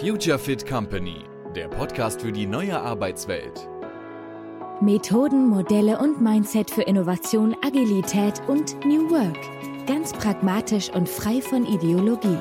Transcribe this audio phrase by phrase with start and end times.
[0.00, 3.68] Future Fit Company, der Podcast für die neue Arbeitswelt.
[4.80, 9.38] Methoden, Modelle und Mindset für Innovation, Agilität und New Work.
[9.86, 12.38] Ganz pragmatisch und frei von Ideologie.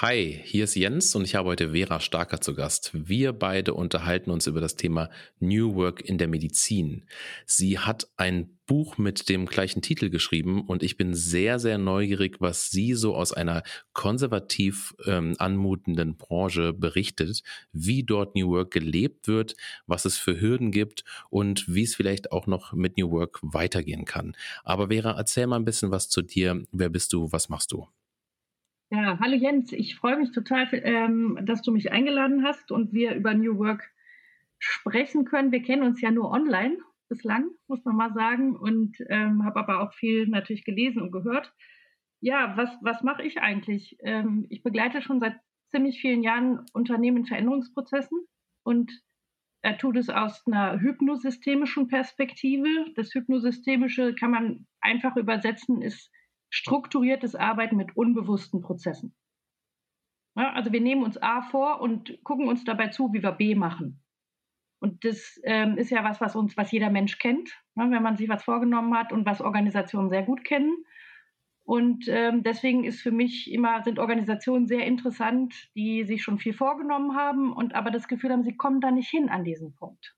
[0.00, 2.92] Hi, hier ist Jens und ich habe heute Vera Starker zu Gast.
[2.94, 5.10] Wir beide unterhalten uns über das Thema
[5.40, 7.04] New Work in der Medizin.
[7.46, 12.36] Sie hat ein Buch mit dem gleichen Titel geschrieben und ich bin sehr, sehr neugierig,
[12.40, 17.42] was sie so aus einer konservativ ähm, anmutenden Branche berichtet,
[17.72, 19.56] wie dort New Work gelebt wird,
[19.88, 24.04] was es für Hürden gibt und wie es vielleicht auch noch mit New Work weitergehen
[24.04, 24.36] kann.
[24.62, 26.62] Aber Vera, erzähl mal ein bisschen was zu dir.
[26.70, 27.32] Wer bist du?
[27.32, 27.88] Was machst du?
[28.90, 33.14] Ja, hallo Jens, ich freue mich total, ähm, dass du mich eingeladen hast und wir
[33.14, 33.90] über New Work
[34.58, 35.52] sprechen können.
[35.52, 36.78] Wir kennen uns ja nur online
[37.10, 41.52] bislang, muss man mal sagen, und ähm, habe aber auch viel natürlich gelesen und gehört.
[42.20, 43.98] Ja, was, was mache ich eigentlich?
[44.00, 45.38] Ähm, ich begleite schon seit
[45.70, 48.18] ziemlich vielen Jahren Unternehmen in Veränderungsprozessen
[48.62, 48.90] und
[49.60, 52.68] er tut es aus einer hypnosystemischen Perspektive.
[52.96, 56.10] Das Hypnosystemische kann man einfach übersetzen, ist
[56.50, 59.14] strukturiertes Arbeiten mit unbewussten Prozessen.
[60.36, 63.54] Ja, also wir nehmen uns A vor und gucken uns dabei zu, wie wir B
[63.54, 64.02] machen.
[64.80, 68.16] Und das ähm, ist ja was, was uns, was jeder Mensch kennt, ne, wenn man
[68.16, 70.84] sich was vorgenommen hat und was Organisationen sehr gut kennen.
[71.64, 76.54] Und ähm, deswegen ist für mich immer, sind Organisationen sehr interessant, die sich schon viel
[76.54, 80.16] vorgenommen haben und aber das Gefühl haben, sie kommen da nicht hin an diesen Punkt.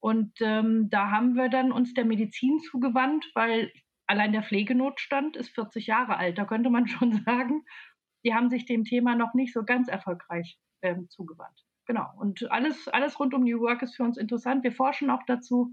[0.00, 3.70] Und ähm, da haben wir dann uns der Medizin zugewandt, weil
[4.10, 7.64] allein der Pflegenotstand ist 40 Jahre alt, da könnte man schon sagen,
[8.24, 11.64] die haben sich dem Thema noch nicht so ganz erfolgreich ähm, zugewandt.
[11.86, 12.06] Genau.
[12.18, 14.62] Und alles, alles rund um New Work ist für uns interessant.
[14.64, 15.72] Wir forschen auch dazu.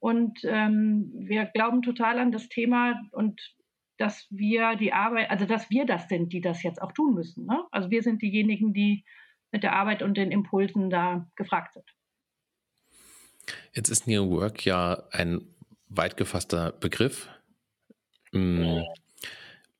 [0.00, 3.40] Und ähm, wir glauben total an das Thema und
[3.96, 7.46] dass wir die Arbeit, also dass wir das sind, die das jetzt auch tun müssen.
[7.46, 7.64] Ne?
[7.70, 9.04] Also wir sind diejenigen, die
[9.50, 11.88] mit der Arbeit und den Impulsen da gefragt sind.
[13.72, 15.46] Jetzt ist New Work ja ein
[15.88, 17.28] weit gefasster Begriff.
[18.34, 18.82] Mm.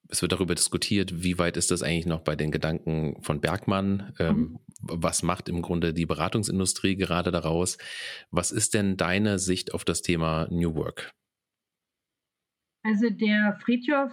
[0.08, 4.12] Es wird darüber diskutiert, wie weit ist das eigentlich noch bei den Gedanken von Bergmann?
[4.18, 4.58] Ähm, mhm.
[4.80, 7.78] Was macht im Grunde die Beratungsindustrie gerade daraus?
[8.30, 11.10] Was ist denn deine Sicht auf das Thema New Work?
[12.84, 14.12] Also der Friedhof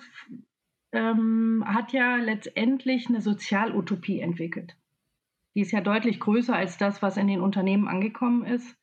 [0.93, 4.75] ähm, hat ja letztendlich eine Sozialutopie entwickelt.
[5.55, 8.77] Die ist ja deutlich größer als das, was in den Unternehmen angekommen ist.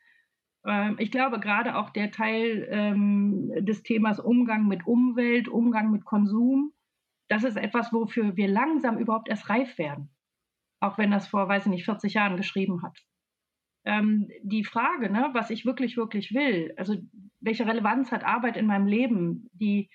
[0.69, 6.05] Ähm, ich glaube, gerade auch der Teil ähm, des Themas Umgang mit Umwelt, Umgang mit
[6.05, 6.73] Konsum,
[7.29, 10.11] das ist etwas, wofür wir langsam überhaupt erst reif werden.
[10.81, 12.97] Auch wenn das vor, weiß ich nicht, 40 Jahren geschrieben hat.
[13.85, 16.97] Ähm, die Frage, ne, was ich wirklich, wirklich will, also
[17.41, 19.89] welche Relevanz hat Arbeit in meinem Leben, die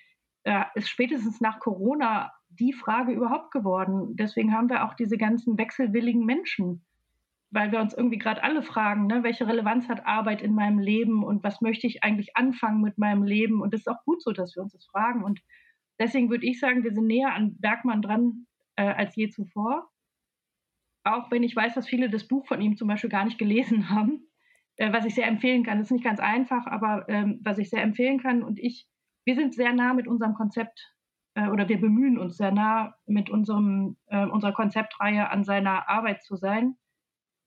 [0.44, 4.16] äh, ist spätestens nach Corona die Frage überhaupt geworden.
[4.16, 6.84] Deswegen haben wir auch diese ganzen wechselwilligen Menschen
[7.54, 11.22] weil wir uns irgendwie gerade alle fragen, ne, welche Relevanz hat Arbeit in meinem Leben
[11.22, 13.62] und was möchte ich eigentlich anfangen mit meinem Leben?
[13.62, 15.22] Und es ist auch gut so, dass wir uns das fragen.
[15.22, 15.40] Und
[16.00, 19.88] deswegen würde ich sagen, wir sind näher an Bergmann dran äh, als je zuvor.
[21.04, 23.88] Auch wenn ich weiß, dass viele das Buch von ihm zum Beispiel gar nicht gelesen
[23.88, 24.26] haben,
[24.76, 25.78] äh, was ich sehr empfehlen kann.
[25.78, 28.42] Das ist nicht ganz einfach, aber ähm, was ich sehr empfehlen kann.
[28.42, 28.88] Und ich,
[29.24, 30.92] wir sind sehr nah mit unserem Konzept
[31.34, 36.24] äh, oder wir bemühen uns sehr nah mit unserem, äh, unserer Konzeptreihe an seiner Arbeit
[36.24, 36.76] zu sein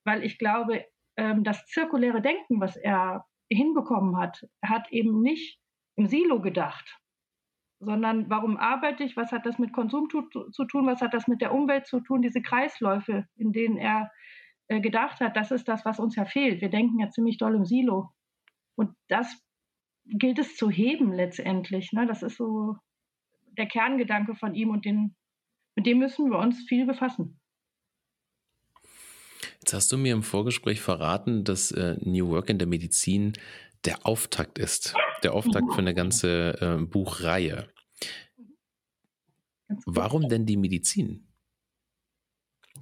[0.07, 0.85] weil ich glaube,
[1.18, 5.59] ähm, das zirkuläre Denken, was er hinbekommen hat, hat eben nicht
[5.97, 6.97] im Silo gedacht,
[7.79, 11.41] sondern warum arbeite ich, was hat das mit Konsum zu, tun, was hat das mit
[11.41, 14.09] der Umwelt zu tun, diese Kreisläufe, in denen er
[14.69, 16.62] äh, gedacht hat, das ist das, was uns ja fehlt.
[16.62, 18.12] Wir denken ja ziemlich doll im Silo.
[18.75, 19.44] Und das
[20.06, 21.91] gilt es zu heben letztendlich.
[21.91, 22.06] Ne?
[22.07, 22.78] Das ist so
[23.57, 25.16] der Kerngedanke von ihm und den,
[25.75, 27.41] mit dem müssen wir uns viel befassen.
[29.68, 33.34] Jetzt hast du mir im Vorgespräch verraten, dass äh, New Work in der Medizin
[33.84, 34.96] der Auftakt ist.
[35.24, 37.68] Der Auftakt für eine ganze äh, Buchreihe.
[39.86, 41.28] Warum denn die Medizin?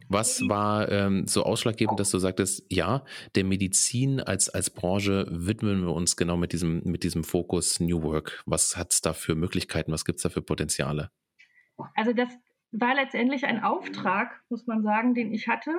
[0.10, 3.04] Was war ähm, so ausschlaggebend, dass du sagtest, ja,
[3.34, 8.04] der Medizin als, als Branche widmen wir uns genau mit diesem, mit diesem Fokus New
[8.04, 8.44] Work?
[8.46, 9.92] Was hat es da für Möglichkeiten?
[9.92, 11.10] Was gibt es da für Potenziale?
[11.96, 12.30] Also das
[12.72, 15.72] war letztendlich ein Auftrag, muss man sagen, den ich hatte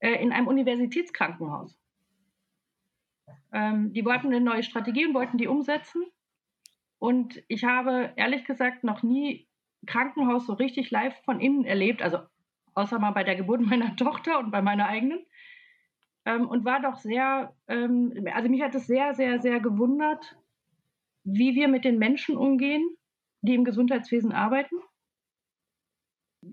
[0.00, 1.78] in einem Universitätskrankenhaus.
[3.52, 6.04] Ähm, die wollten eine neue Strategie und wollten die umsetzen.
[6.98, 9.48] Und ich habe ehrlich gesagt noch nie
[9.86, 12.18] Krankenhaus so richtig live von innen erlebt, also
[12.74, 15.24] außer mal bei der Geburt meiner Tochter und bei meiner eigenen.
[16.24, 20.36] Ähm, und war doch sehr, ähm, also mich hat es sehr, sehr, sehr gewundert,
[21.24, 22.96] wie wir mit den Menschen umgehen,
[23.42, 24.76] die im Gesundheitswesen arbeiten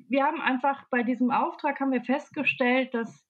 [0.10, 3.26] wir haben einfach bei diesem Auftrag haben wir festgestellt, dass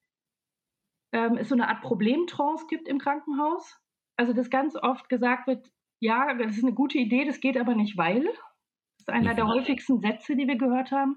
[1.14, 3.80] ähm, es so eine Art Problemtrance gibt im Krankenhaus.
[4.16, 5.70] Also dass ganz oft gesagt wird,
[6.00, 8.24] ja, das ist eine gute Idee, das geht aber nicht, weil.
[8.24, 9.36] Das ist einer mhm.
[9.36, 11.16] der häufigsten Sätze, die wir gehört haben.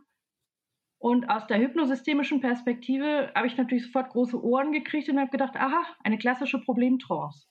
[1.00, 5.56] Und aus der hypnosystemischen Perspektive habe ich natürlich sofort große Ohren gekriegt und habe gedacht,
[5.56, 7.48] aha, eine klassische Problemtrance.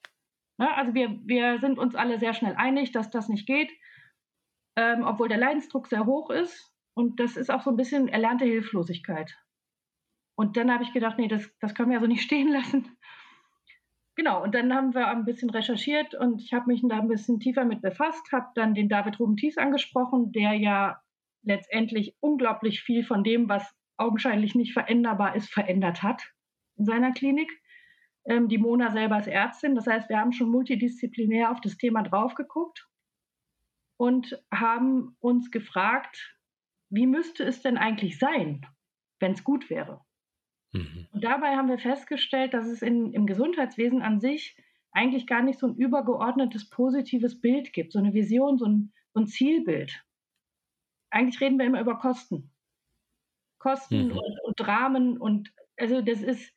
[0.58, 3.70] Ja, also wir, wir sind uns alle sehr schnell einig, dass das nicht geht,
[4.76, 6.72] ähm, obwohl der Leidensdruck sehr hoch ist.
[6.94, 9.36] Und das ist auch so ein bisschen erlernte Hilflosigkeit.
[10.36, 12.96] Und dann habe ich gedacht, nee, das, das können wir also nicht stehen lassen.
[14.14, 17.38] Genau, und dann haben wir ein bisschen recherchiert und ich habe mich da ein bisschen
[17.38, 21.02] tiefer mit befasst, habe dann den David Ruben-Thies angesprochen, der ja
[21.42, 26.22] letztendlich unglaublich viel von dem, was augenscheinlich nicht veränderbar ist, verändert hat
[26.76, 27.50] in seiner Klinik.
[28.26, 32.02] Ähm, die Mona selber ist Ärztin, das heißt, wir haben schon multidisziplinär auf das Thema
[32.02, 32.88] drauf geguckt
[33.98, 36.36] und haben uns gefragt,
[36.88, 38.66] wie müsste es denn eigentlich sein,
[39.20, 40.05] wenn es gut wäre?
[40.72, 41.06] Mhm.
[41.12, 44.56] Und dabei haben wir festgestellt, dass es in, im Gesundheitswesen an sich
[44.92, 49.20] eigentlich gar nicht so ein übergeordnetes positives Bild gibt, so eine Vision, so ein, so
[49.20, 50.02] ein Zielbild.
[51.10, 52.50] Eigentlich reden wir immer über Kosten.
[53.58, 54.12] Kosten mhm.
[54.12, 56.52] und, und Dramen und also das ist,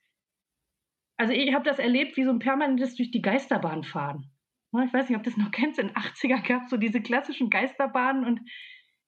[1.17, 4.31] also ich habe das erlebt wie so ein permanentes durch die Geisterbahn fahren.
[4.71, 7.01] Ich weiß nicht, ob du das noch kennst, in den 80er gab es so diese
[7.01, 8.41] klassischen Geisterbahnen und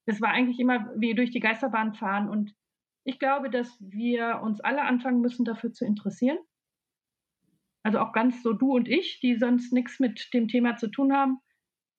[0.07, 2.53] das war eigentlich immer wie durch die Geisterbahn fahren und
[3.03, 6.37] ich glaube, dass wir uns alle anfangen müssen, dafür zu interessieren.
[7.83, 11.13] Also auch ganz so du und ich, die sonst nichts mit dem Thema zu tun
[11.13, 11.39] haben.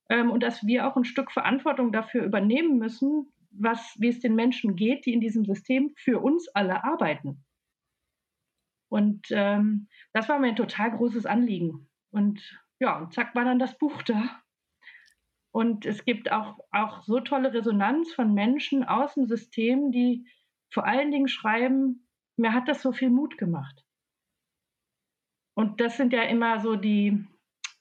[0.08, 4.34] Ähm, und dass wir auch ein Stück Verantwortung dafür übernehmen müssen, was, wie es den
[4.34, 7.44] Menschen geht, die in diesem System für uns alle arbeiten.
[8.88, 11.88] Und ähm, das war mir ein total großes Anliegen.
[12.10, 12.40] Und
[12.78, 14.42] ja, und zack war dann das Buch da.
[15.50, 20.26] Und es gibt auch, auch so tolle Resonanz von Menschen aus dem System, die
[20.72, 23.84] vor allen Dingen schreiben, mir hat das so viel Mut gemacht.
[25.54, 27.26] Und das sind ja immer so die,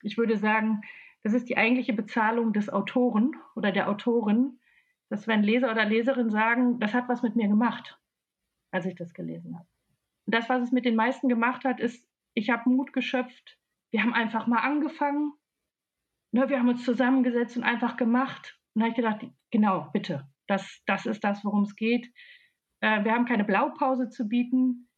[0.01, 0.81] ich würde sagen,
[1.23, 4.59] das ist die eigentliche Bezahlung des Autoren oder der Autorin,
[5.09, 7.97] dass wenn Leser oder Leserin sagen, das hat was mit mir gemacht,
[8.71, 9.67] als ich das gelesen habe.
[10.25, 13.57] Und das, was es mit den meisten gemacht hat, ist, ich habe Mut geschöpft,
[13.91, 15.33] wir haben einfach mal angefangen,
[16.31, 18.59] ne, wir haben uns zusammengesetzt und einfach gemacht.
[18.73, 22.11] Und da habe ich gedacht, genau, bitte, das, das ist das, worum es geht.
[22.81, 24.89] Äh, wir haben keine Blaupause zu bieten,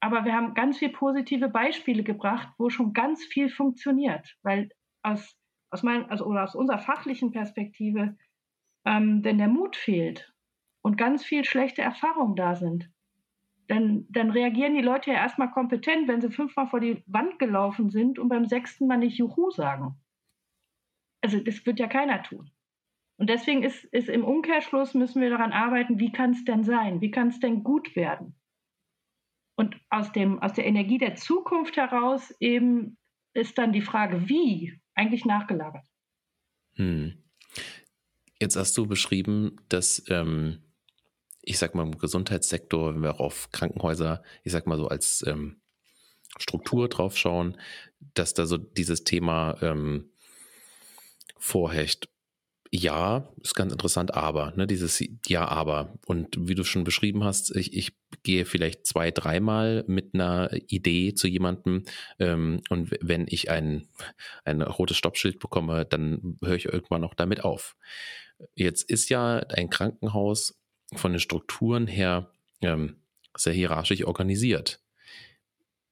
[0.00, 4.68] aber wir haben ganz viele positive Beispiele gebracht, wo schon ganz viel funktioniert, weil
[5.02, 5.36] aus,
[5.70, 8.16] aus, mein, also, oder aus unserer fachlichen Perspektive,
[8.84, 10.32] ähm, wenn der Mut fehlt
[10.82, 12.90] und ganz viel schlechte Erfahrungen da sind,
[13.68, 17.90] dann, dann reagieren die Leute ja erstmal kompetent, wenn sie fünfmal vor die Wand gelaufen
[17.90, 19.96] sind und beim sechsten Mal nicht Juhu sagen.
[21.20, 22.50] Also das wird ja keiner tun.
[23.18, 27.00] Und deswegen ist, ist im Umkehrschluss müssen wir daran arbeiten, wie kann es denn sein?
[27.00, 28.34] Wie kann es denn gut werden?
[29.56, 32.98] Und aus, dem, aus der Energie der Zukunft heraus eben
[33.32, 35.86] ist dann die Frage, wie, eigentlich nachgelagert.
[36.74, 37.22] Hm.
[38.38, 40.62] Jetzt hast du beschrieben, dass, ähm,
[41.40, 45.24] ich sag mal, im Gesundheitssektor, wenn wir auch auf Krankenhäuser, ich sag mal so als
[45.26, 45.62] ähm,
[46.36, 47.58] Struktur drauf schauen,
[48.12, 50.10] dass da so dieses Thema ähm,
[51.38, 52.08] vorherrscht
[52.76, 55.94] ja, ist ganz interessant, aber, ne, dieses Ja, aber.
[56.06, 57.92] Und wie du schon beschrieben hast, ich, ich
[58.22, 61.84] gehe vielleicht zwei, dreimal mit einer Idee zu jemandem
[62.18, 63.88] ähm, und wenn ich ein,
[64.44, 67.76] ein rotes Stoppschild bekomme, dann höre ich irgendwann auch damit auf.
[68.54, 70.58] Jetzt ist ja ein Krankenhaus
[70.94, 72.96] von den Strukturen her ähm,
[73.36, 74.80] sehr hierarchisch organisiert.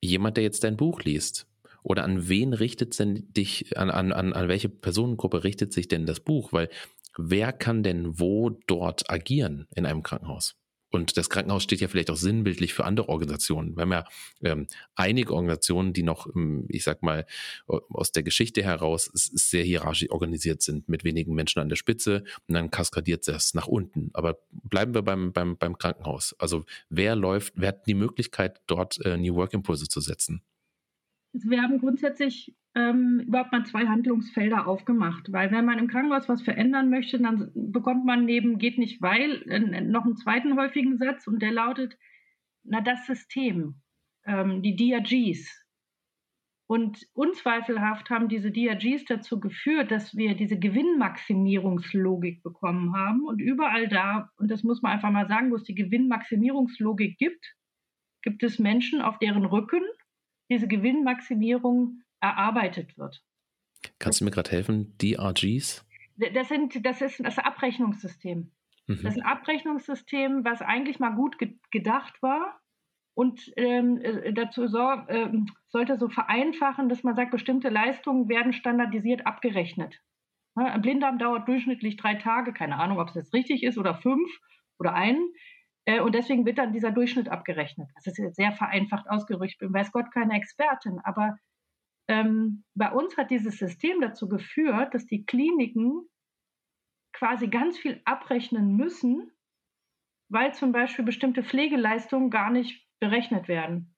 [0.01, 1.47] Jemand, der jetzt dein Buch liest,
[1.85, 6.07] oder an wen richtet denn dich, an, an, an, an welche Personengruppe richtet sich denn
[6.07, 6.53] das Buch?
[6.53, 6.69] Weil
[7.17, 10.57] wer kann denn wo dort agieren in einem Krankenhaus?
[10.95, 13.77] Und das Krankenhaus steht ja vielleicht auch sinnbildlich für andere Organisationen.
[13.77, 14.05] Wir haben ja
[14.45, 17.27] ähm, einige Organisationen, die noch, ähm, ich sag mal,
[17.67, 22.55] aus der Geschichte heraus sehr hierarchisch organisiert sind, mit wenigen Menschen an der Spitze und
[22.55, 24.11] dann kaskadiert das nach unten.
[24.13, 26.35] Aber bleiben wir beim, beim, beim Krankenhaus.
[26.39, 30.43] Also wer läuft, wer hat die Möglichkeit, dort äh, New Work Impulse zu setzen?
[31.43, 36.43] Wir haben grundsätzlich ähm, überhaupt mal zwei Handlungsfelder aufgemacht, weil wenn man im Krankenhaus was
[36.43, 41.27] verändern möchte, dann bekommt man neben geht nicht weil äh, noch einen zweiten häufigen Satz
[41.27, 41.99] und der lautet,
[42.63, 43.81] na das System,
[44.25, 45.65] ähm, die DRGs.
[46.67, 53.27] Und unzweifelhaft haben diese DRGs dazu geführt, dass wir diese Gewinnmaximierungslogik bekommen haben.
[53.27, 57.55] Und überall da, und das muss man einfach mal sagen, wo es die Gewinnmaximierungslogik gibt,
[58.23, 59.83] gibt es Menschen, auf deren Rücken
[60.51, 63.23] diese Gewinnmaximierung erarbeitet wird.
[63.99, 65.85] Kannst du mir gerade helfen, DRGs?
[66.17, 68.51] Das, sind, das ist das Abrechnungssystem.
[68.87, 69.01] Mhm.
[69.03, 72.61] Das ist ein Abrechnungssystem, was eigentlich mal gut ge gedacht war
[73.15, 75.31] und ähm, äh, dazu sorg, äh,
[75.69, 80.01] sollte so vereinfachen, dass man sagt, bestimmte Leistungen werden standardisiert abgerechnet.
[80.57, 83.95] Ja, ein Blinddarm dauert durchschnittlich drei Tage, keine Ahnung, ob es jetzt richtig ist oder
[83.95, 84.29] fünf
[84.79, 85.33] oder einen.
[85.87, 87.91] Äh, und deswegen wird dann dieser Durchschnitt abgerechnet.
[87.95, 89.53] Das ist jetzt sehr vereinfacht ausgerückt.
[89.53, 91.37] Ich bin weiß Gott keine Expertin, aber
[92.09, 96.09] ähm, bei uns hat dieses System dazu geführt, dass die Kliniken
[97.13, 99.31] quasi ganz viel abrechnen müssen,
[100.29, 103.95] weil zum Beispiel bestimmte Pflegeleistungen gar nicht berechnet werden.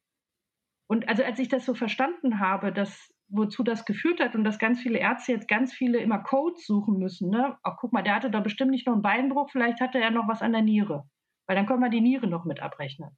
[0.88, 4.59] Und also als ich das so verstanden habe, dass wozu das geführt hat und dass
[4.59, 7.31] ganz viele Ärzte jetzt ganz viele immer Codes suchen müssen.
[7.31, 7.57] Ne?
[7.62, 10.28] Auch guck mal, der hatte da bestimmt nicht nur einen Beinbruch, vielleicht hatte er noch
[10.28, 11.09] was an der Niere,
[11.46, 13.16] weil dann können wir die Niere noch mit abrechnen.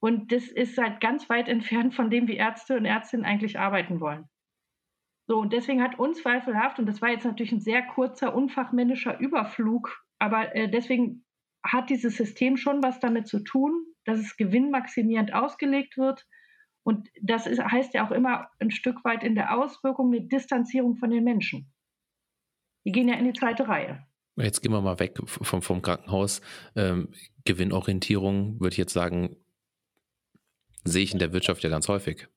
[0.00, 4.00] Und das ist halt ganz weit entfernt von dem, wie Ärzte und Ärztinnen eigentlich arbeiten
[4.00, 4.28] wollen.
[5.26, 10.02] So, und deswegen hat unzweifelhaft, und das war jetzt natürlich ein sehr kurzer, unfachmännischer Überflug,
[10.18, 11.24] aber äh, deswegen
[11.64, 16.26] hat dieses System schon was damit zu tun, dass es gewinnmaximierend ausgelegt wird.
[16.82, 20.96] Und das ist, heißt ja auch immer ein Stück weit in der Auswirkung eine Distanzierung
[20.96, 21.70] von den Menschen.
[22.86, 24.07] Die gehen ja in die zweite Reihe.
[24.38, 26.40] Jetzt gehen wir mal weg vom, vom Krankenhaus.
[26.76, 27.08] Ähm,
[27.44, 29.36] Gewinnorientierung, würde ich jetzt sagen,
[30.84, 32.28] sehe ich in der Wirtschaft ja ganz häufig.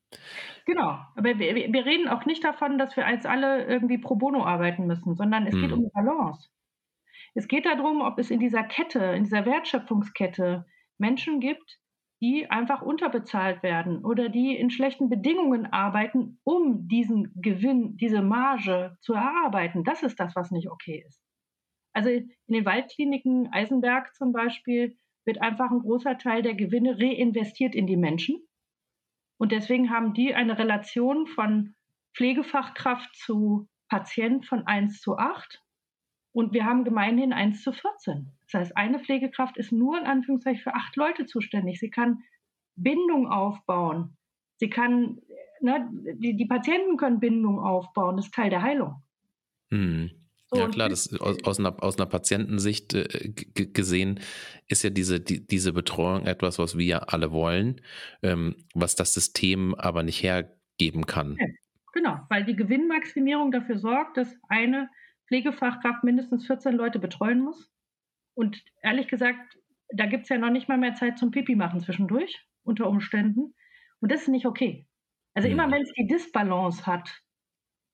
[0.66, 4.46] Genau, aber wir, wir, reden auch nicht davon, dass wir als alle irgendwie pro bono
[4.46, 5.62] arbeiten müssen, sondern es hm.
[5.62, 6.50] geht um die Balance.
[7.34, 10.66] Es geht darum, ob es in dieser Kette, in dieser Wertschöpfungskette
[10.98, 11.80] Menschen gibt,
[12.22, 18.98] die einfach unterbezahlt werden oder die in schlechten Bedingungen arbeiten, um diesen Gewinn, diese Marge
[19.02, 19.84] zu erarbeiten.
[19.84, 21.21] Das ist das, was nicht okay ist.
[21.94, 27.76] Also in den Waldkliniken Eisenberg zum Beispiel wird einfach ein großer Teil der Gewinne reinvestiert
[27.76, 28.42] in die Menschen.
[29.38, 31.76] Und deswegen haben die eine Relation von
[32.16, 35.62] Pflegefachkraft zu Patient von 1 zu 8.
[36.34, 38.32] Und wir haben gemeinhin 1 zu 14.
[38.46, 41.80] Das heißt, eine Pflegekraft ist nur in Anführungszeichen für acht Leute zuständig.
[41.80, 42.24] Sie kann
[42.76, 44.16] Bindung aufbauen.
[44.58, 45.22] Sie kann,
[45.60, 48.16] ne, die, die Patienten können Bindung aufbauen.
[48.16, 49.02] Das ist Teil der Heilung.
[49.72, 50.21] Hm.
[50.54, 54.20] Ja klar, das aus, aus, einer, aus einer Patientensicht äh, gesehen
[54.68, 57.82] ist ja diese, die, diese Betreuung etwas, was wir ja alle wollen,
[58.22, 61.38] ähm, was das System aber nicht hergeben kann.
[61.40, 61.48] Ja,
[61.94, 64.90] genau, weil die Gewinnmaximierung dafür sorgt, dass eine
[65.28, 67.72] Pflegefachkraft mindestens 14 Leute betreuen muss.
[68.34, 69.58] Und ehrlich gesagt,
[69.94, 73.56] da gibt es ja noch nicht mal mehr Zeit zum Pipi machen zwischendurch, unter Umständen.
[74.02, 74.88] Und das ist nicht okay.
[75.34, 77.22] Also immer wenn es die Disbalance hat,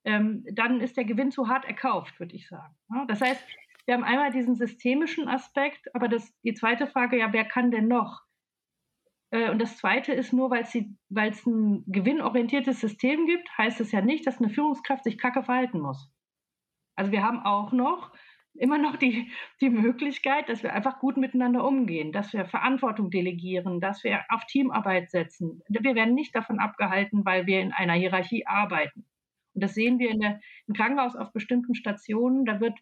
[0.08, 2.74] ähm, dann ist der Gewinn zu hart erkauft, würde ich sagen.
[2.90, 3.46] Ja, das heißt,
[3.86, 7.90] wir haben einmal diesen systemischen Aspekt, aber das, die zweite Frage, ja, wer kann denn
[7.90, 8.22] noch?
[9.32, 14.00] Äh, und das zweite ist nur, weil es ein gewinnorientiertes System gibt, heißt es ja
[14.00, 16.10] nicht, dass eine Führungskraft sich kacke verhalten muss.
[16.96, 18.14] Also wir haben auch noch
[18.54, 23.82] immer noch die, die Möglichkeit, dass wir einfach gut miteinander umgehen, dass wir Verantwortung delegieren,
[23.82, 25.62] dass wir auf Teamarbeit setzen.
[25.68, 29.06] Wir werden nicht davon abgehalten, weil wir in einer Hierarchie arbeiten.
[29.58, 32.46] Und das sehen wir in der, im Krankenhaus auf bestimmten Stationen.
[32.46, 32.78] Da wird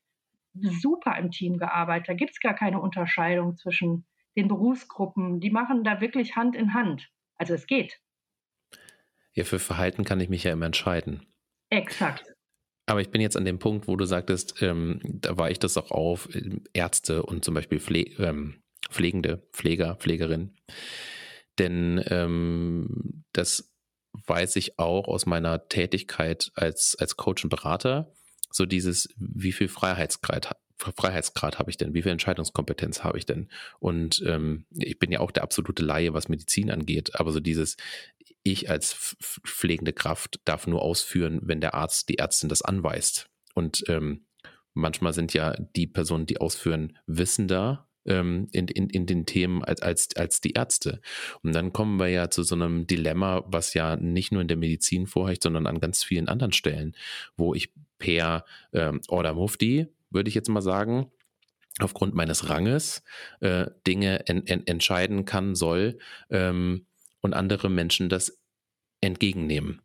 [0.60, 2.10] super im Team gearbeitet.
[2.10, 4.05] Da gibt es gar keine Unterscheidung zwischen
[4.36, 5.39] den Berufsgruppen.
[5.39, 7.10] Die machen da wirklich Hand in Hand.
[7.38, 8.01] Also es geht.
[9.36, 11.25] Ja, für Verhalten kann ich mich ja immer entscheiden.
[11.70, 12.25] Exakt.
[12.88, 15.91] Aber ich bin jetzt an dem Punkt, wo du sagtest, ähm, da weicht das auch
[15.91, 20.58] auf, ähm, Ärzte und zum Beispiel Pfle ähm, Pflegende, Pfleger, Pflegerin.
[21.58, 23.75] Denn ähm, das
[24.27, 28.12] weiß ich auch aus meiner Tätigkeit als, als Coach und Berater,
[28.51, 31.94] so dieses, wie viel Freiheitsgrad, Freiheitsgrad habe ich denn?
[31.94, 33.50] Wie viel Entscheidungskompetenz habe ich denn?
[33.79, 37.77] Und ähm, ich bin ja auch der absolute Laie, was Medizin angeht, aber so dieses,
[38.44, 43.29] ich als pflegende Kraft darf nur ausführen, wenn der Arzt, die Ärztin das anweist.
[43.53, 44.25] Und ähm,
[44.74, 49.81] manchmal sind ja die Personen, die ausführen, wissender ähm, in, in, in den Themen als,
[49.81, 51.01] als, als die Ärzte.
[51.43, 54.57] Und dann kommen wir ja zu so einem Dilemma, was ja nicht nur in der
[54.57, 56.95] Medizin vorherrscht, sondern an ganz vielen anderen Stellen,
[57.38, 61.12] wo ich per ähm, Order Mufti, würde ich jetzt mal sagen,
[61.79, 63.03] aufgrund meines Ranges
[63.41, 65.97] äh, Dinge en, en, entscheiden kann, soll,
[66.29, 66.85] ähm,
[67.21, 68.39] und andere Menschen das
[69.01, 69.81] entgegennehmen.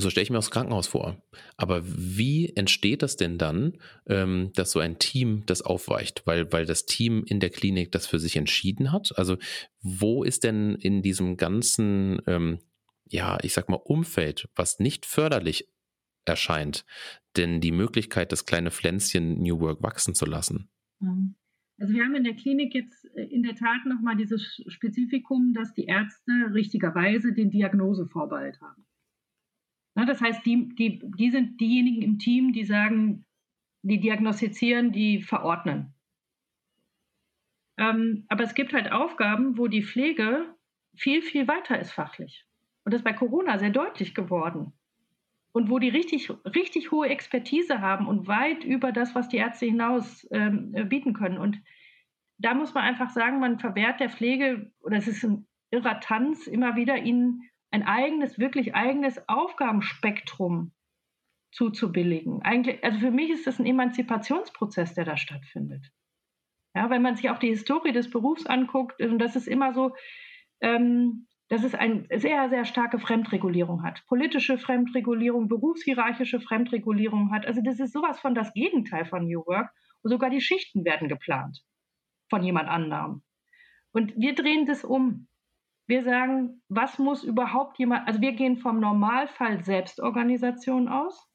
[0.00, 1.20] So stelle ich mir das Krankenhaus vor.
[1.56, 6.22] Aber wie entsteht das denn dann, ähm, dass so ein Team das aufweicht?
[6.24, 9.10] Weil, weil das Team in der Klinik das für sich entschieden hat?
[9.16, 9.38] Also
[9.82, 12.60] wo ist denn in diesem ganzen, ähm,
[13.08, 15.68] ja, ich sag mal, Umfeld, was nicht förderlich
[16.24, 16.84] erscheint,
[17.36, 20.70] denn die Möglichkeit, das kleine Pflänzchen New Work wachsen zu lassen?
[21.00, 21.34] Mhm.
[21.80, 25.74] Also wir haben in der Klinik jetzt äh, in der Tat nochmal dieses Spezifikum, dass
[25.74, 28.84] die Ärzte richtigerweise den Diagnosevorbehalt haben.
[29.98, 33.26] Na, das heißt, die, die, die sind diejenigen im Team, die sagen,
[33.82, 35.92] die diagnostizieren, die verordnen.
[37.76, 40.54] Ähm, aber es gibt halt Aufgaben, wo die Pflege
[40.94, 42.46] viel, viel weiter ist fachlich.
[42.84, 44.72] Und das ist bei Corona sehr deutlich geworden.
[45.50, 49.66] Und wo die richtig, richtig hohe Expertise haben und weit über das, was die Ärzte
[49.66, 51.38] hinaus ähm, bieten können.
[51.38, 51.60] Und
[52.36, 56.46] da muss man einfach sagen, man verwehrt der Pflege, oder es ist ein irrer Tanz,
[56.46, 60.72] immer wieder ihnen ein eigenes, wirklich eigenes Aufgabenspektrum
[61.52, 62.42] zuzubilligen.
[62.42, 65.90] Eigentlich, also für mich ist das ein Emanzipationsprozess, der da stattfindet.
[66.74, 69.94] Ja, wenn man sich auch die Historie des Berufs anguckt, und das ist immer so,
[70.60, 74.04] ähm, dass es eine sehr, sehr starke Fremdregulierung hat.
[74.06, 77.46] Politische Fremdregulierung, berufshierarchische Fremdregulierung hat.
[77.46, 79.70] Also das ist sowas von das Gegenteil von New Work.
[80.02, 81.64] Und sogar die Schichten werden geplant
[82.28, 83.22] von jemand anderem.
[83.92, 85.28] Und wir drehen das um.
[85.88, 91.26] Wir sagen, was muss überhaupt jemand, also wir gehen vom Normalfall Selbstorganisation aus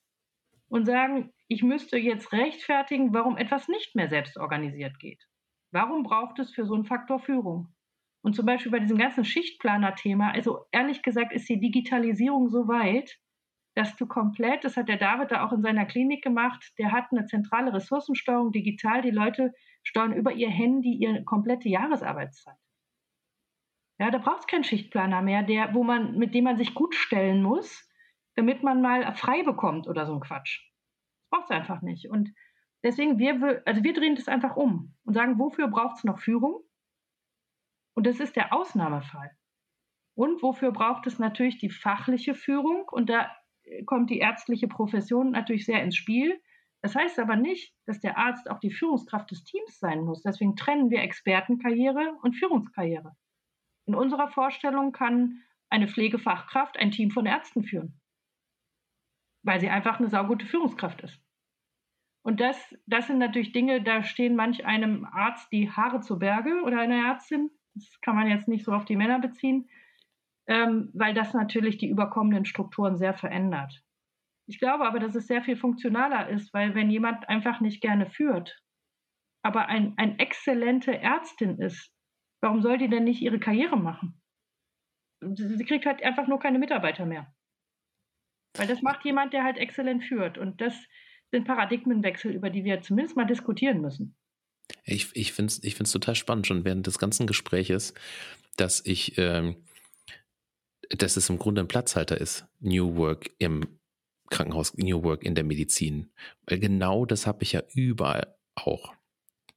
[0.69, 5.27] und sagen, ich müsste jetzt rechtfertigen, warum etwas nicht mehr selbstorganisiert geht.
[5.71, 7.73] Warum braucht es für so einen Faktor Führung?
[8.21, 13.17] Und zum Beispiel bei diesem ganzen Schichtplaner-Thema, also ehrlich gesagt ist die Digitalisierung so weit,
[13.75, 17.05] dass du komplett, das hat der David da auch in seiner Klinik gemacht, der hat
[17.11, 22.62] eine zentrale Ressourcensteuerung digital, die Leute steuern über ihr Handy ihre komplette Jahresarbeitszeit.
[23.99, 26.95] Ja, da braucht es keinen Schichtplaner mehr, der, wo man, mit dem man sich gut
[26.95, 27.87] stellen muss,
[28.35, 30.61] damit man mal frei bekommt oder so ein Quatsch.
[31.19, 32.09] Das braucht es einfach nicht.
[32.09, 32.33] Und
[32.83, 36.63] deswegen, wir, also wir drehen das einfach um und sagen, wofür braucht es noch Führung?
[37.95, 39.31] Und das ist der Ausnahmefall.
[40.15, 42.87] Und wofür braucht es natürlich die fachliche Führung?
[42.89, 43.31] Und da
[43.85, 46.41] kommt die ärztliche Profession natürlich sehr ins Spiel.
[46.81, 50.21] Das heißt aber nicht, dass der Arzt auch die Führungskraft des Teams sein muss.
[50.21, 53.15] Deswegen trennen wir Expertenkarriere und Führungskarriere.
[53.85, 57.99] In unserer Vorstellung kann eine Pflegefachkraft ein Team von Ärzten führen,
[59.43, 61.19] weil sie einfach eine saugute Führungskraft ist.
[62.25, 66.61] Und das, das sind natürlich Dinge, da stehen manch einem Arzt die Haare zu Berge
[66.63, 67.51] oder einer Ärztin.
[67.73, 69.69] Das kann man jetzt nicht so auf die Männer beziehen,
[70.47, 73.83] ähm, weil das natürlich die überkommenen Strukturen sehr verändert.
[74.45, 78.05] Ich glaube aber, dass es sehr viel funktionaler ist, weil wenn jemand einfach nicht gerne
[78.05, 78.57] führt,
[79.41, 81.92] aber ein, ein exzellente Ärztin ist,
[82.43, 84.21] warum soll die denn nicht ihre Karriere machen?
[85.21, 87.33] Sie kriegt halt einfach nur keine Mitarbeiter mehr.
[88.57, 90.37] Weil das macht jemand, der halt exzellent führt.
[90.37, 90.75] Und das
[91.31, 94.15] sind Paradigmenwechsel, über die wir zumindest mal diskutieren müssen.
[94.83, 97.93] Ich, ich finde es ich total spannend, schon während des ganzen Gespräches,
[98.57, 99.65] dass ich, ähm,
[100.89, 103.79] dass es im Grunde ein Platzhalter ist, New Work im
[104.29, 106.11] Krankenhaus, New Work in der Medizin.
[106.45, 108.93] Weil genau das habe ich ja überall auch.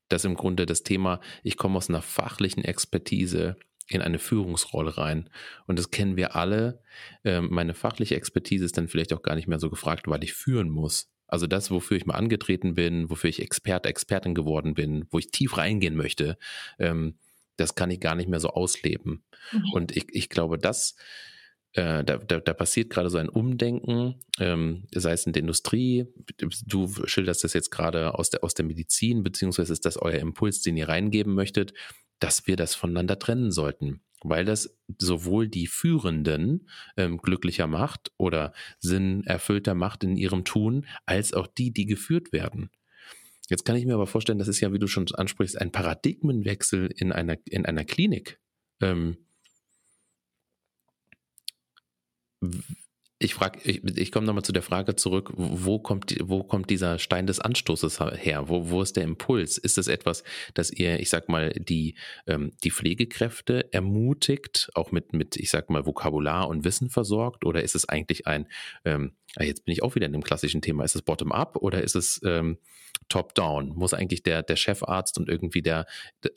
[0.08, 3.56] Dass im Grunde das Thema, ich komme aus einer fachlichen Expertise
[3.88, 5.30] in eine Führungsrolle rein.
[5.66, 6.80] Und das kennen wir alle.
[7.24, 10.32] Ähm, meine fachliche Expertise ist dann vielleicht auch gar nicht mehr so gefragt, weil ich
[10.32, 11.08] führen muss.
[11.28, 15.30] Also das, wofür ich mal angetreten bin, wofür ich Experte, Expertin geworden bin, wo ich
[15.30, 16.36] tief reingehen möchte,
[16.78, 17.18] ähm,
[17.56, 19.24] das kann ich gar nicht mehr so ausleben.
[19.52, 19.72] Mhm.
[19.72, 20.94] Und ich, ich glaube, das,
[21.76, 26.06] da, da, da, passiert gerade so ein Umdenken, ähm, sei es in der Industrie,
[26.66, 30.62] du schilderst das jetzt gerade aus der, aus der Medizin, beziehungsweise ist das euer Impuls,
[30.62, 31.74] den ihr reingeben möchtet,
[32.18, 38.52] dass wir das voneinander trennen sollten weil das sowohl die Führenden ähm, glücklicher macht oder
[38.80, 42.70] sinnerfüllter macht in ihrem Tun, als auch die, die geführt werden.
[43.48, 46.90] Jetzt kann ich mir aber vorstellen, das ist ja, wie du schon ansprichst, ein Paradigmenwechsel
[46.96, 48.40] in einer, in einer Klinik.
[48.80, 49.18] Ähm,
[53.18, 56.98] ich frage, ich, ich komme nochmal zu der Frage zurück, wo kommt, wo kommt dieser
[56.98, 58.48] Stein des Anstoßes her?
[58.48, 59.56] Wo, wo ist der Impuls?
[59.56, 60.22] Ist es etwas,
[60.52, 61.96] dass ihr, ich sag mal, die,
[62.26, 67.46] ähm, die Pflegekräfte ermutigt, auch mit, mit, ich sag mal, Vokabular und Wissen versorgt?
[67.46, 68.48] Oder ist es eigentlich ein,
[68.84, 71.82] ähm, ah, jetzt bin ich auch wieder in dem klassischen Thema, ist es bottom-up oder
[71.82, 72.58] ist es ähm,
[73.08, 73.68] top-down?
[73.68, 75.86] Muss eigentlich der, der Chefarzt und irgendwie der,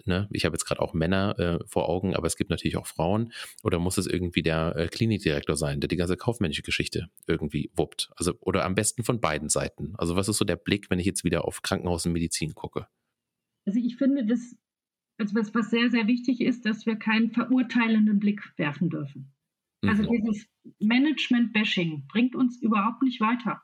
[0.06, 2.88] ne, ich habe jetzt gerade auch Männer äh, vor Augen, aber es gibt natürlich auch
[2.88, 3.32] Frauen,
[3.64, 8.12] oder muss es irgendwie der äh, Klinikdirektor sein, der die ganze kaufmännische Geschichte irgendwie wuppt?
[8.16, 9.94] Also, oder am besten von beiden Seiten.
[9.98, 12.88] Also, was ist so der Blick, wenn ich jetzt wieder auf Krankenhaus und Medizin gucke?
[13.66, 14.56] Also, ich finde das,
[15.18, 19.32] also was, was sehr, sehr wichtig ist, dass wir keinen verurteilenden Blick werfen dürfen.
[19.82, 20.10] Also mhm.
[20.10, 20.48] dieses
[20.80, 23.62] Management-Bashing bringt uns überhaupt nicht weiter.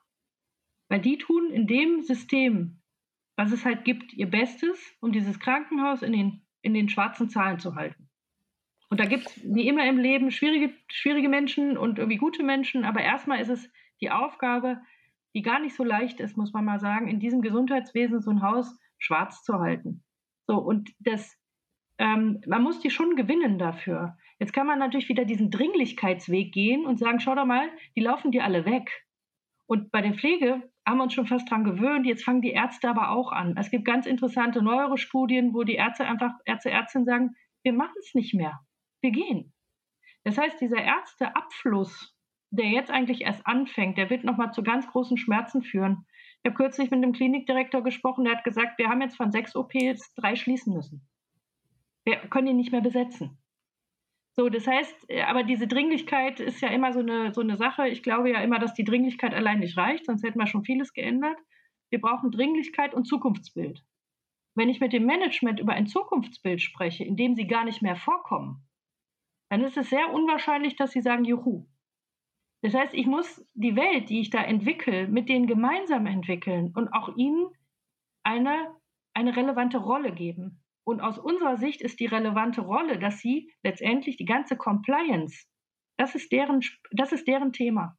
[0.90, 2.82] Weil die tun in dem System,
[3.36, 7.60] was es halt gibt, ihr Bestes, um dieses Krankenhaus in den, in den schwarzen Zahlen
[7.60, 8.10] zu halten.
[8.90, 12.86] Und da gibt es wie immer im Leben schwierige, schwierige Menschen und irgendwie gute Menschen,
[12.86, 14.80] aber erstmal ist es die Aufgabe,
[15.34, 18.42] die gar nicht so leicht ist, muss man mal sagen, in diesem Gesundheitswesen so ein
[18.42, 20.04] Haus schwarz zu halten.
[20.48, 21.38] So, und das,
[21.98, 24.18] ähm, man muss die schon gewinnen dafür.
[24.40, 28.32] Jetzt kann man natürlich wieder diesen Dringlichkeitsweg gehen und sagen, schau doch mal, die laufen
[28.32, 29.06] dir alle weg.
[29.68, 32.06] Und bei der Pflege haben wir uns schon fast dran gewöhnt.
[32.06, 33.56] Jetzt fangen die Ärzte aber auch an.
[33.58, 37.96] Es gibt ganz interessante neuere Studien, wo die Ärzte einfach, Ärzte, Ärztinnen sagen, wir machen
[38.00, 38.60] es nicht mehr.
[39.02, 39.54] Wir gehen.
[40.24, 42.16] Das heißt, dieser Ärzteabfluss,
[42.52, 46.06] der jetzt eigentlich erst anfängt, der wird nochmal zu ganz großen Schmerzen führen.
[46.44, 49.56] Ich habe kürzlich mit einem Klinikdirektor gesprochen, der hat gesagt, wir haben jetzt von sechs
[49.56, 51.08] OPs drei schließen müssen.
[52.04, 53.40] Wir können ihn nicht mehr besetzen.
[54.38, 57.88] So, das heißt, äh, aber diese Dringlichkeit ist ja immer so eine, so eine Sache.
[57.88, 60.94] Ich glaube ja immer, dass die Dringlichkeit allein nicht reicht, sonst hätten wir schon vieles
[60.94, 61.38] geändert.
[61.90, 63.84] Wir brauchen Dringlichkeit und Zukunftsbild.
[64.56, 67.96] Wenn ich mit dem Management über ein Zukunftsbild spreche, in dem sie gar nicht mehr
[67.96, 68.66] vorkommen,
[69.50, 71.68] dann ist es sehr unwahrscheinlich, dass sie sagen, juhu.
[72.62, 76.92] Das heißt, ich muss die Welt, die ich da entwickle, mit denen gemeinsam entwickeln und
[76.94, 77.48] auch ihnen
[78.24, 78.76] eine,
[79.14, 80.65] eine relevante Rolle geben.
[80.86, 85.46] Und aus unserer Sicht ist die relevante Rolle, dass sie letztendlich die ganze Compliance,
[85.98, 87.98] das ist deren, das ist deren Thema.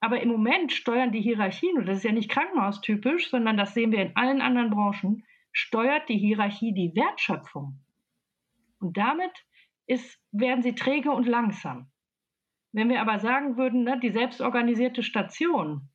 [0.00, 3.92] Aber im Moment steuern die Hierarchien, und das ist ja nicht krankenhaustypisch, sondern das sehen
[3.92, 7.80] wir in allen anderen Branchen, steuert die Hierarchie die Wertschöpfung.
[8.80, 9.32] Und damit
[9.86, 11.90] ist, werden sie träge und langsam.
[12.72, 15.90] Wenn wir aber sagen würden, ne, die selbstorganisierte Station,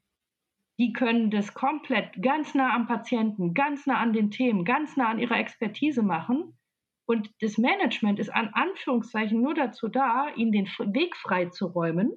[0.80, 5.10] die können das komplett ganz nah am Patienten, ganz nah an den Themen, ganz nah
[5.10, 6.58] an ihrer Expertise machen.
[7.06, 12.14] Und das Management ist an Anführungszeichen nur dazu da, ihnen den Weg frei zu räumen,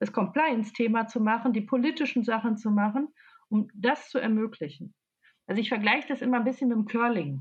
[0.00, 3.08] das Compliance-Thema zu machen, die politischen Sachen zu machen,
[3.48, 4.94] um das zu ermöglichen.
[5.46, 7.40] Also ich vergleiche das immer ein bisschen mit dem Curling.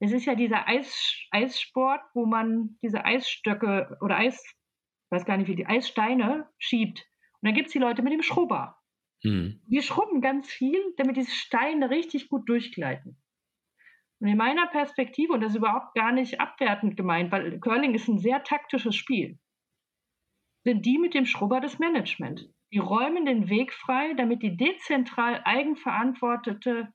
[0.00, 5.36] Es ist ja dieser Eis, Eissport, wo man diese Eisstöcke oder Eis, ich weiß gar
[5.36, 7.00] nicht wie die Eissteine schiebt.
[7.40, 8.81] Und dann gibt es die Leute mit dem Schrubber.
[9.22, 9.60] Mhm.
[9.66, 13.16] Wir schrubben ganz viel, damit diese Steine richtig gut durchgleiten.
[14.20, 18.08] Und in meiner Perspektive, und das ist überhaupt gar nicht abwertend gemeint, weil Curling ist
[18.08, 19.38] ein sehr taktisches Spiel,
[20.64, 22.48] sind die mit dem Schrubber das Management.
[22.72, 26.92] Die räumen den Weg frei, damit die dezentral eigenverantwortete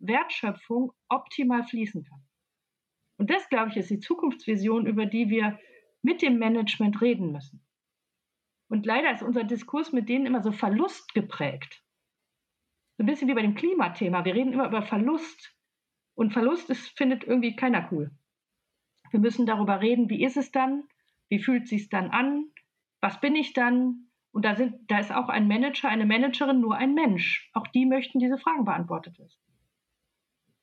[0.00, 2.22] Wertschöpfung optimal fließen kann.
[3.18, 5.58] Und das, glaube ich, ist die Zukunftsvision, über die wir
[6.02, 7.64] mit dem Management reden müssen.
[8.68, 11.82] Und leider ist unser Diskurs mit denen immer so Verlust geprägt.
[12.96, 14.24] So ein bisschen wie bei dem Klimathema.
[14.24, 15.54] Wir reden immer über Verlust.
[16.14, 18.12] Und Verlust ist, findet irgendwie keiner cool.
[19.10, 20.84] Wir müssen darüber reden, wie ist es dann?
[21.28, 22.50] Wie fühlt es sich dann an?
[23.00, 24.10] Was bin ich dann?
[24.32, 27.50] Und da, sind, da ist auch ein Manager, eine Managerin nur ein Mensch.
[27.52, 29.40] Auch die möchten diese Fragen beantwortet wissen.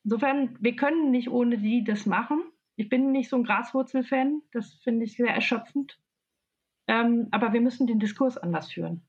[0.04, 2.42] Insofern, wir können nicht ohne die das machen.
[2.76, 4.42] Ich bin nicht so ein Graswurzel-Fan.
[4.52, 5.98] Das finde ich sehr erschöpfend.
[6.88, 9.02] Ähm, aber wir müssen den Diskurs anders führen.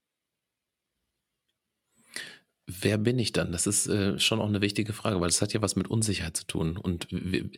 [2.66, 3.52] Wer bin ich dann?
[3.52, 6.38] Das ist äh, schon auch eine wichtige Frage, weil das hat ja was mit Unsicherheit
[6.38, 6.78] zu tun.
[6.78, 7.50] Und wir,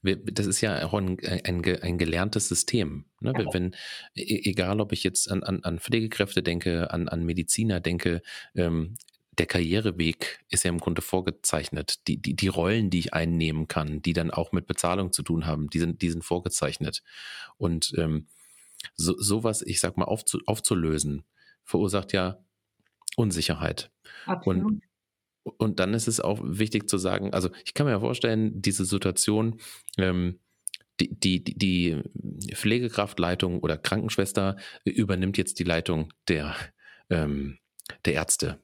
[0.00, 3.04] wir, das ist ja auch ein, ein, ein gelerntes System.
[3.20, 3.34] Ne?
[3.36, 3.44] Ja.
[3.52, 3.74] Wenn,
[4.14, 8.22] e, egal ob ich jetzt an, an, an Pflegekräfte denke, an, an Mediziner denke,
[8.54, 8.96] ähm,
[9.38, 12.06] der Karriereweg ist ja im Grunde vorgezeichnet.
[12.08, 15.44] Die, die, die Rollen, die ich einnehmen kann, die dann auch mit Bezahlung zu tun
[15.44, 17.02] haben, die sind, die sind vorgezeichnet.
[17.58, 18.28] Und ähm,
[18.94, 21.24] so, sowas, ich sag mal, aufzu, aufzulösen,
[21.64, 22.44] verursacht ja
[23.16, 23.90] Unsicherheit.
[24.26, 24.64] Absolut.
[24.64, 24.82] Und,
[25.58, 28.84] und dann ist es auch wichtig zu sagen, also ich kann mir ja vorstellen, diese
[28.84, 29.60] Situation,
[29.98, 30.40] ähm,
[31.00, 32.02] die, die, die
[32.54, 36.54] Pflegekraftleitung oder Krankenschwester übernimmt jetzt die Leitung der,
[37.10, 37.58] ähm,
[38.04, 38.60] der Ärzte.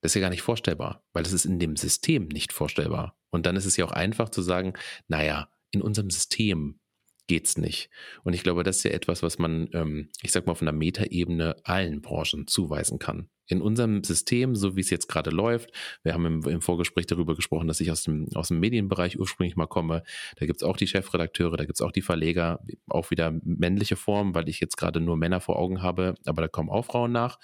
[0.00, 3.18] Das ist ja gar nicht vorstellbar, weil es ist in dem System nicht vorstellbar.
[3.30, 4.72] Und dann ist es ja auch einfach zu sagen,
[5.08, 6.78] naja, in unserem System
[7.26, 7.90] geht's nicht.
[8.22, 10.74] Und ich glaube, das ist ja etwas, was man, ähm, ich sag mal, von der
[10.74, 13.28] Metaebene allen Branchen zuweisen kann.
[13.48, 15.70] In unserem System, so wie es jetzt gerade läuft,
[16.02, 19.56] wir haben im, im, Vorgespräch darüber gesprochen, dass ich aus dem, aus dem Medienbereich ursprünglich
[19.56, 20.02] mal komme.
[20.36, 24.48] Da gibt's auch die Chefredakteure, da gibt's auch die Verleger, auch wieder männliche Formen, weil
[24.48, 27.38] ich jetzt gerade nur Männer vor Augen habe, aber da kommen auch Frauen nach.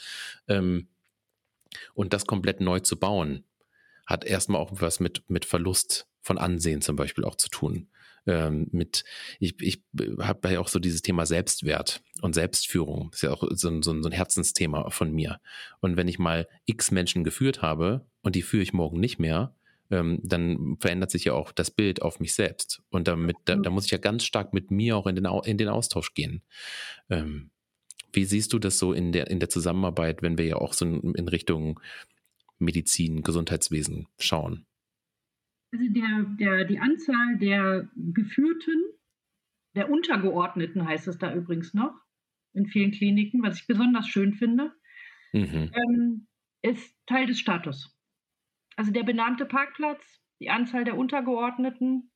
[0.49, 0.89] Ähm,
[1.95, 3.45] und das komplett neu zu bauen,
[4.07, 7.89] hat erstmal auch was mit, mit Verlust von Ansehen zum Beispiel auch zu tun
[8.27, 9.05] ähm, mit,
[9.41, 9.83] ich, ich
[10.19, 13.11] habe ja auch so dieses Thema Selbstwert und Selbstführung.
[13.11, 15.41] Das ist ja auch so, ein, so ein Herzensthema von mir.
[15.81, 19.55] Und wenn ich mal x Menschen geführt habe und die führe ich morgen nicht mehr,
[19.91, 22.83] ähm, dann verändert sich ja auch das Bild auf mich selbst.
[22.91, 25.59] Und damit, da, da muss ich ja ganz stark mit mir auch in den, in
[25.59, 26.43] den Austausch gehen.
[27.11, 27.51] Ähm,
[28.13, 30.85] wie siehst du das so in der, in der Zusammenarbeit, wenn wir ja auch so
[30.85, 31.81] in Richtung
[32.59, 34.67] Medizin, Gesundheitswesen schauen?
[35.73, 38.83] Also der, der, die Anzahl der Geführten,
[39.75, 41.95] der Untergeordneten heißt es da übrigens noch,
[42.53, 44.73] in vielen Kliniken, was ich besonders schön finde,
[45.33, 45.71] mhm.
[45.75, 46.27] ähm,
[46.61, 47.97] ist Teil des Status.
[48.77, 52.11] Also der benannte Parkplatz, die Anzahl der Untergeordneten,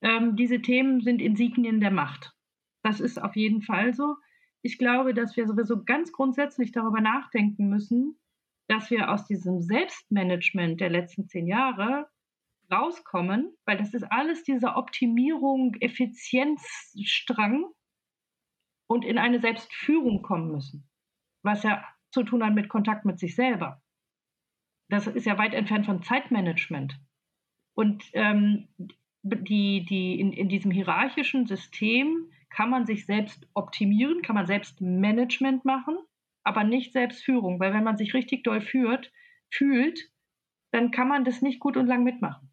[0.00, 2.32] ähm, diese Themen sind Insignien der Macht.
[2.82, 4.16] Das ist auf jeden Fall so.
[4.62, 8.18] Ich glaube, dass wir sowieso ganz grundsätzlich darüber nachdenken müssen,
[8.68, 12.08] dass wir aus diesem Selbstmanagement der letzten zehn Jahre
[12.72, 17.66] rauskommen, weil das ist alles dieser Optimierung, Effizienzstrang
[18.88, 20.88] und in eine Selbstführung kommen müssen,
[21.42, 23.82] was ja zu tun hat mit Kontakt mit sich selber.
[24.88, 26.98] Das ist ja weit entfernt von Zeitmanagement.
[27.74, 28.68] Und ähm,
[29.22, 34.80] die, die in, in diesem hierarchischen System kann man sich selbst optimieren, kann man selbst
[34.80, 35.96] Management machen,
[36.44, 39.10] aber nicht Selbstführung, weil wenn man sich richtig doll führt,
[39.50, 40.10] fühlt,
[40.72, 42.51] dann kann man das nicht gut und lang mitmachen.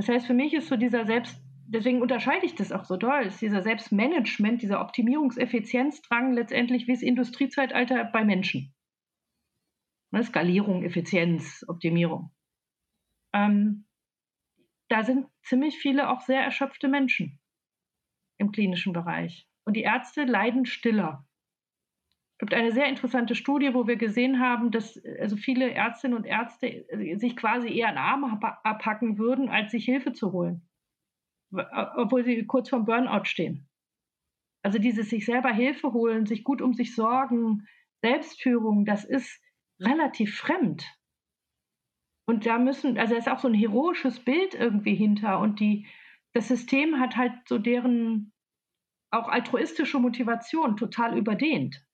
[0.00, 3.26] Das heißt, für mich ist so dieser Selbst, deswegen unterscheide ich das auch so doll,
[3.26, 8.74] ist dieser Selbstmanagement, dieser Optimierungseffizienzdrang letztendlich wie das Industriezeitalter bei Menschen.
[10.10, 12.30] Ne, Skalierung, Effizienz, Optimierung.
[13.34, 13.84] Ähm,
[14.88, 17.38] da sind ziemlich viele auch sehr erschöpfte Menschen
[18.38, 19.46] im klinischen Bereich.
[19.66, 21.28] Und die Ärzte leiden stiller.
[22.40, 26.24] Es gibt eine sehr interessante Studie, wo wir gesehen haben, dass also viele Ärztinnen und
[26.24, 26.86] Ärzte
[27.18, 28.24] sich quasi eher einen Arm
[28.64, 30.66] abhacken würden, als sich Hilfe zu holen,
[31.52, 33.68] obwohl sie kurz vorm Burnout stehen.
[34.62, 37.66] Also dieses sich selber Hilfe holen, sich gut um sich sorgen,
[38.00, 39.38] Selbstführung, das ist
[39.78, 40.86] relativ fremd.
[42.26, 45.86] Und da müssen, also da ist auch so ein heroisches Bild irgendwie hinter und die,
[46.32, 48.32] das System hat halt so deren
[49.10, 51.84] auch altruistische Motivation total überdehnt.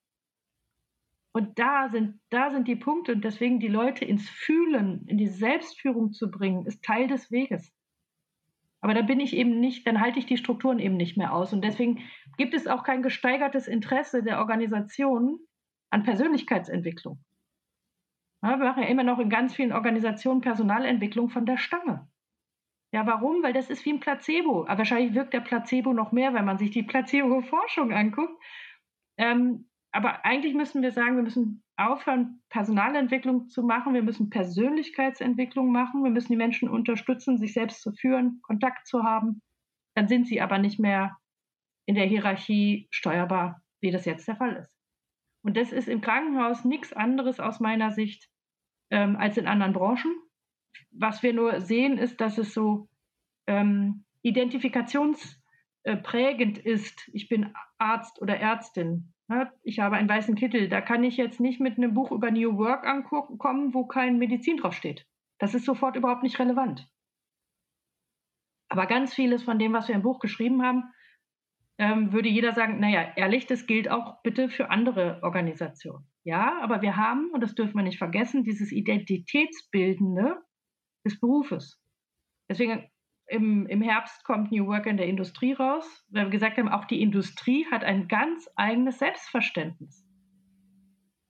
[1.37, 5.27] Und da sind, da sind die Punkte und deswegen die Leute ins Fühlen, in die
[5.27, 7.75] Selbstführung zu bringen, ist Teil des Weges.
[8.81, 11.53] Aber da bin ich eben nicht, dann halte ich die Strukturen eben nicht mehr aus.
[11.53, 11.99] Und deswegen
[12.39, 15.39] gibt es auch kein gesteigertes Interesse der Organisation
[15.91, 17.23] an Persönlichkeitsentwicklung.
[18.43, 22.09] Ja, wir machen ja immer noch in ganz vielen Organisationen Personalentwicklung von der Stange.
[22.93, 23.43] Ja, warum?
[23.43, 24.63] Weil das ist wie ein Placebo.
[24.63, 28.43] Aber wahrscheinlich wirkt der Placebo noch mehr, wenn man sich die Placebo-Forschung anguckt.
[29.19, 33.95] Ähm, aber eigentlich müssen wir sagen, wir müssen aufhören, Personalentwicklung zu machen.
[33.95, 36.05] Wir müssen Persönlichkeitsentwicklung machen.
[36.05, 39.41] Wir müssen die Menschen unterstützen, sich selbst zu führen, Kontakt zu haben.
[39.95, 41.17] Dann sind sie aber nicht mehr
[41.87, 44.71] in der Hierarchie steuerbar, wie das jetzt der Fall ist.
[45.43, 48.29] Und das ist im Krankenhaus nichts anderes aus meiner Sicht
[48.91, 50.15] ähm, als in anderen Branchen.
[50.91, 52.91] Was wir nur sehen, ist, dass es so
[53.47, 54.05] ähm,
[55.87, 57.09] identifikationsprägend ist.
[57.13, 59.13] Ich bin Arzt oder Ärztin.
[59.29, 59.51] Ne?
[59.63, 60.69] Ich habe einen weißen Kittel.
[60.69, 64.59] Da kann ich jetzt nicht mit einem Buch über New Work ankommen, wo kein Medizin
[64.59, 65.07] draufsteht.
[65.39, 66.89] Das ist sofort überhaupt nicht relevant.
[68.69, 70.85] Aber ganz vieles von dem, was wir im Buch geschrieben haben,
[71.79, 76.09] ähm, würde jeder sagen, naja, ehrlich, das gilt auch bitte für andere Organisationen.
[76.25, 80.39] Ja, aber wir haben, und das dürfen wir nicht vergessen, dieses Identitätsbildende
[81.05, 81.79] des Berufes.
[82.49, 82.89] Deswegen
[83.29, 86.85] im, im Herbst kommt New Work in der Industrie raus, weil wir gesagt haben, auch
[86.85, 90.07] die Industrie hat ein ganz eigenes Selbstverständnis.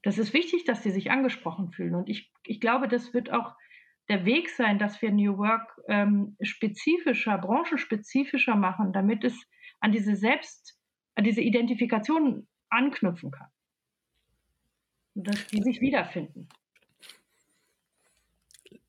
[0.02, 1.94] Das ist wichtig, dass sie sich angesprochen fühlen.
[1.94, 3.54] Und ich, ich glaube, das wird auch
[4.08, 9.34] der Weg sein, dass wir New Work ähm, spezifischer, branchenspezifischer machen, damit es
[9.80, 10.78] an diese Selbst,
[11.16, 13.48] an diese Identifikation anknüpfen kann.
[15.14, 16.48] Dass die sich wiederfinden.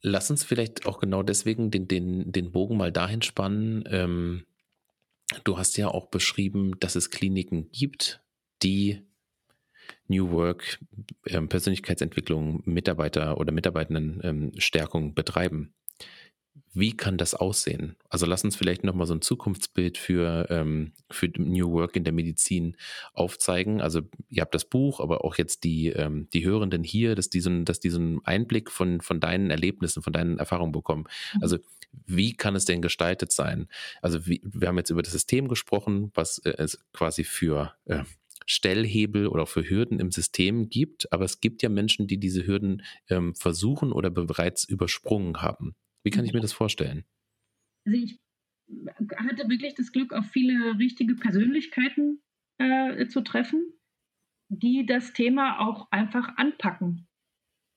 [0.02, 3.84] Lass uns vielleicht auch genau deswegen den, den, den Bogen mal dahin spannen.
[3.90, 4.46] Ähm,
[5.44, 8.22] du hast ja auch beschrieben, dass es Kliniken gibt,
[8.64, 9.02] die
[10.08, 10.80] New Work,
[11.26, 15.74] ähm, Persönlichkeitsentwicklung, Mitarbeiter oder Mitarbeitendenstärkung ähm, betreiben.
[16.74, 17.96] Wie kann das aussehen?
[18.10, 22.14] Also lass uns vielleicht nochmal so ein Zukunftsbild für, ähm, für New Work in der
[22.14, 22.78] Medizin
[23.14, 23.82] aufzeigen.
[23.82, 27.40] Also ihr habt das Buch, aber auch jetzt die, ähm, die Hörenden hier, dass die,
[27.40, 31.06] so, dass die so einen Einblick von, von deinen Erlebnissen, von deinen Erfahrungen bekommen.
[31.34, 31.44] Mhm.
[31.44, 31.58] Also
[32.06, 33.68] wie kann es denn gestaltet sein?
[34.02, 38.04] Also wie, wir haben jetzt über das System gesprochen, was äh, es quasi für äh,
[38.46, 42.84] Stellhebel oder für Hürden im System gibt, aber es gibt ja Menschen, die diese Hürden
[43.10, 45.76] ähm, versuchen oder bereits übersprungen haben.
[46.08, 47.04] Wie kann ich mir das vorstellen?
[47.86, 48.22] Also ich
[49.18, 52.24] hatte wirklich das Glück, auf viele richtige Persönlichkeiten
[52.60, 53.74] äh, zu treffen,
[54.48, 57.10] die das Thema auch einfach anpacken.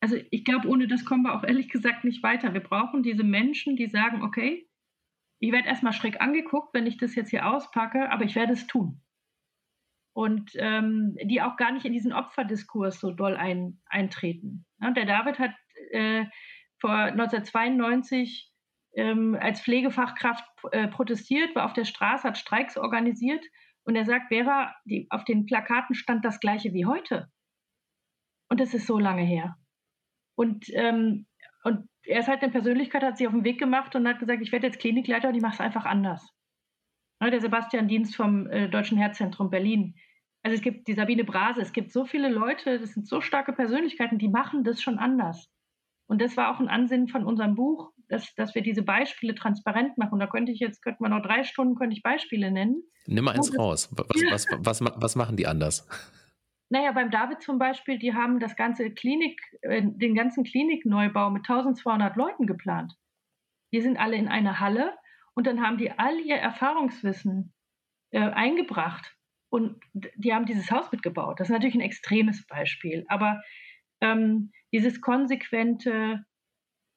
[0.01, 2.55] Also ich glaube, ohne das kommen wir auch ehrlich gesagt nicht weiter.
[2.55, 4.71] Wir brauchen diese Menschen, die sagen, okay,
[5.41, 8.69] ich werde erstmal schräg angeguckt, wenn ich das jetzt hier auspacke, aber ich werde es
[8.69, 9.03] tun.
[10.15, 14.67] Und ähm, die auch gar nicht in diesen Opferdiskurs so doll ein, eintreten.
[14.81, 15.55] Ja, der David hat
[15.91, 16.27] äh,
[16.81, 18.51] vor 1992
[18.95, 23.45] ähm, als Pflegefachkraft äh, protestiert, war auf der Straße, hat Streiks organisiert
[23.85, 27.29] und er sagt, Vera, die, auf den Plakaten stand das gleiche wie heute.
[28.49, 29.57] Und das ist so lange her.
[30.37, 31.27] Und, ähm,
[31.63, 34.43] und er ist halt eine Persönlichkeit, hat sich auf den Weg gemacht und hat gesagt,
[34.43, 36.35] ich werde jetzt Klinikleiter und ich mache es einfach anders.
[37.23, 39.95] Ja, der Sebastian Dienst vom äh, Deutschen Herzzentrum Berlin,
[40.43, 43.53] Also es gibt die Sabine Brase, es gibt so viele Leute, das sind so starke
[43.53, 45.51] Persönlichkeiten, die machen das schon anders.
[46.11, 49.97] Und das war auch ein Ansinnen von unserem Buch, dass, dass wir diese Beispiele transparent
[49.97, 50.19] machen.
[50.19, 52.83] Da könnte ich jetzt, könnten wir noch drei Stunden, könnte ich Beispiele nennen.
[53.07, 53.89] Nimm mal eins raus.
[53.93, 55.87] Was, was, was, was, machen die anders?
[56.69, 61.49] Naja, beim David zum Beispiel, die haben das ganze Klinik, äh, den ganzen Klinikneubau mit
[61.49, 62.93] 1200 Leuten geplant.
[63.73, 64.97] Die sind alle in eine Halle
[65.35, 67.55] und dann haben die all ihr Erfahrungswissen
[68.11, 69.15] äh, eingebracht
[69.49, 71.39] und die haben dieses Haus mitgebaut.
[71.39, 73.41] Das ist natürlich ein extremes Beispiel, aber
[74.01, 76.25] ähm, dieses konsequente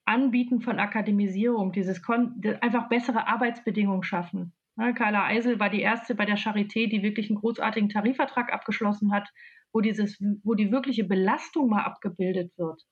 [0.05, 4.53] Anbieten von Akademisierung, dieses Kon einfach bessere Arbeitsbedingungen schaffen.
[4.75, 9.13] Ne, Carla Eisel war die erste bei der Charité, die wirklich einen großartigen Tarifvertrag abgeschlossen
[9.13, 9.29] hat,
[9.71, 12.83] wo, dieses, wo die wirkliche Belastung mal abgebildet wird.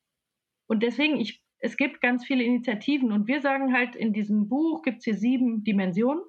[0.67, 4.83] Und deswegen, ich, es gibt ganz viele Initiativen und wir sagen halt, in diesem Buch
[4.83, 6.23] gibt es hier sieben Dimensionen,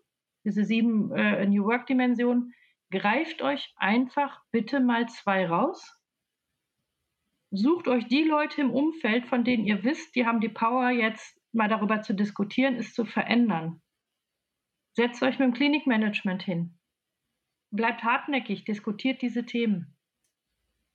[0.44, 2.52] diese sieben äh, New Work-Dimensionen.
[2.90, 6.01] Greift euch einfach bitte mal zwei raus
[7.52, 11.38] sucht euch die Leute im Umfeld, von denen ihr wisst, die haben die Power, jetzt
[11.52, 13.82] mal darüber zu diskutieren, es zu verändern.
[14.94, 16.78] Setzt euch mit dem Klinikmanagement hin.
[17.70, 19.96] Bleibt hartnäckig, diskutiert diese Themen.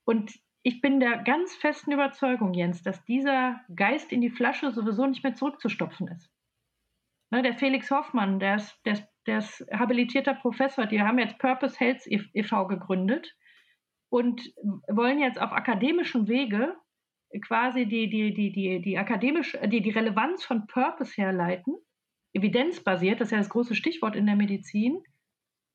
[0.04, 5.06] Und ich bin der ganz festen Überzeugung, Jens, dass dieser Geist in die Flasche sowieso
[5.06, 6.30] nicht mehr zurückzustopfen ist.
[7.30, 11.38] Ne, der Felix Hoffmann, der ist, der, ist, der ist habilitierter Professor, die haben jetzt
[11.40, 12.68] Purpose Health e.V.
[12.68, 13.36] gegründet
[14.10, 14.54] und
[14.88, 16.76] wollen jetzt auf akademischem Wege
[17.42, 21.76] quasi die, die, die, die, die, akademisch, die, die Relevanz von Purpose herleiten,
[22.34, 25.04] evidenzbasiert, das ist ja das große Stichwort in der Medizin,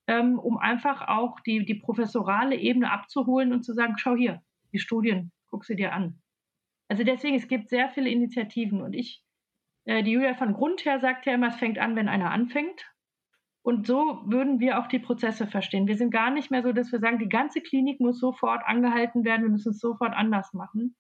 [0.07, 4.43] ähm, um einfach auch die, die professorale Ebene abzuholen und zu sagen, schau hier,
[4.73, 6.21] die Studien, guck sie dir an.
[6.89, 9.23] Also deswegen, es gibt sehr viele Initiativen und ich,
[9.85, 12.87] äh, die Julia von Grund her sagt ja immer, es fängt an, wenn einer anfängt.
[13.63, 15.87] Und so würden wir auch die Prozesse verstehen.
[15.87, 19.25] Wir sind gar nicht mehr so, dass wir sagen, die ganze Klinik muss sofort angehalten
[19.25, 20.97] werden, wir müssen es sofort anders machen.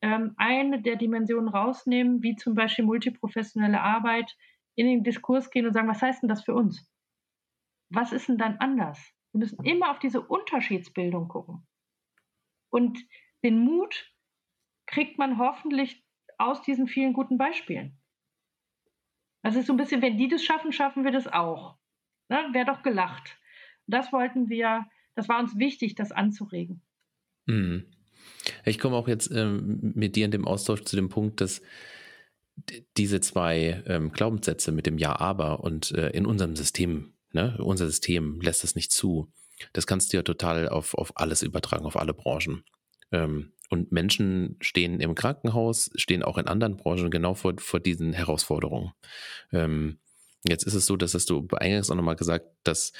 [0.00, 4.34] Ähm, eine der Dimensionen rausnehmen, wie zum Beispiel multiprofessionelle Arbeit,
[4.76, 6.90] in den Diskurs gehen und sagen, was heißt denn das für uns?
[7.90, 8.98] Was ist denn dann anders?
[9.32, 11.66] Wir müssen immer auf diese Unterschiedsbildung gucken.
[12.70, 12.98] Und
[13.44, 14.10] den Mut
[14.86, 16.02] kriegt man hoffentlich
[16.38, 17.98] aus diesen vielen guten Beispielen.
[19.42, 21.79] Das ist so ein bisschen, wenn die das schaffen, schaffen wir das auch.
[22.30, 22.38] Ne?
[22.52, 23.38] Wäre doch gelacht.
[23.86, 26.82] Das wollten wir, das war uns wichtig, das anzuregen.
[27.46, 27.84] Mhm.
[28.64, 31.60] Ich komme auch jetzt ähm, mit dir in dem Austausch zu dem Punkt, dass
[32.96, 37.86] diese zwei ähm, Glaubenssätze mit dem Ja, aber und äh, in unserem System, ne, unser
[37.86, 39.32] System lässt es nicht zu.
[39.72, 42.64] Das kannst du ja total auf, auf alles übertragen, auf alle Branchen.
[43.12, 48.12] Ähm, und Menschen stehen im Krankenhaus, stehen auch in anderen Branchen genau vor, vor diesen
[48.12, 48.92] Herausforderungen.
[49.52, 49.98] Ähm,
[50.46, 52.92] Jetzt ist es so, dass hast du eingangs auch nochmal gesagt, dass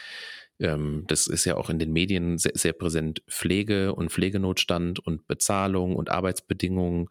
[0.58, 5.26] ähm, das ist ja auch in den Medien sehr, sehr präsent, Pflege und Pflegenotstand und
[5.26, 7.08] Bezahlung und Arbeitsbedingungen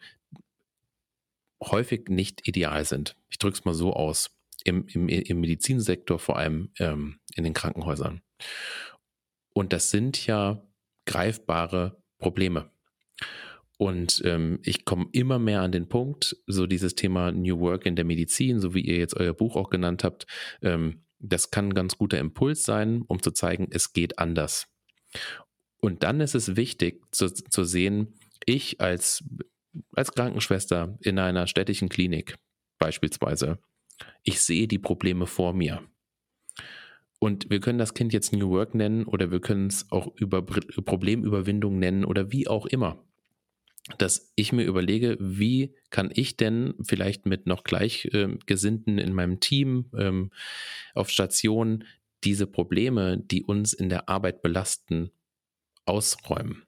[1.62, 3.16] häufig nicht ideal sind.
[3.30, 4.32] Ich drücke es mal so aus.
[4.66, 8.22] Im, im, im Medizinsektor, vor allem ähm, in den Krankenhäusern.
[9.54, 10.62] Und das sind ja
[11.06, 12.70] greifbare Probleme.
[13.80, 17.96] Und ähm, ich komme immer mehr an den Punkt, so dieses Thema New Work in
[17.96, 20.28] der Medizin, so wie ihr jetzt euer Buch auch genannt habt,
[20.62, 24.68] ähm, das kann ein ganz guter Impuls sein, um zu zeigen, es geht anders.
[25.80, 28.16] Und dann ist es wichtig zu, zu sehen,
[28.46, 29.24] ich als,
[29.94, 32.36] als Krankenschwester in einer städtischen Klinik
[32.80, 33.60] beispielsweise,
[34.24, 35.84] ich sehe die Probleme vor mir.
[37.18, 40.42] Und wir können das Kind jetzt New Work nennen oder wir können es auch über
[40.42, 43.02] Problemüberwindung nennen oder wie auch immer
[43.98, 49.90] dass ich mir überlege, wie kann ich denn vielleicht mit noch Gleichgesinnten in meinem Team
[49.98, 50.32] ähm,
[50.94, 51.84] auf Station
[52.24, 55.12] diese Probleme, die uns in der Arbeit belasten,
[55.86, 56.64] ausräumen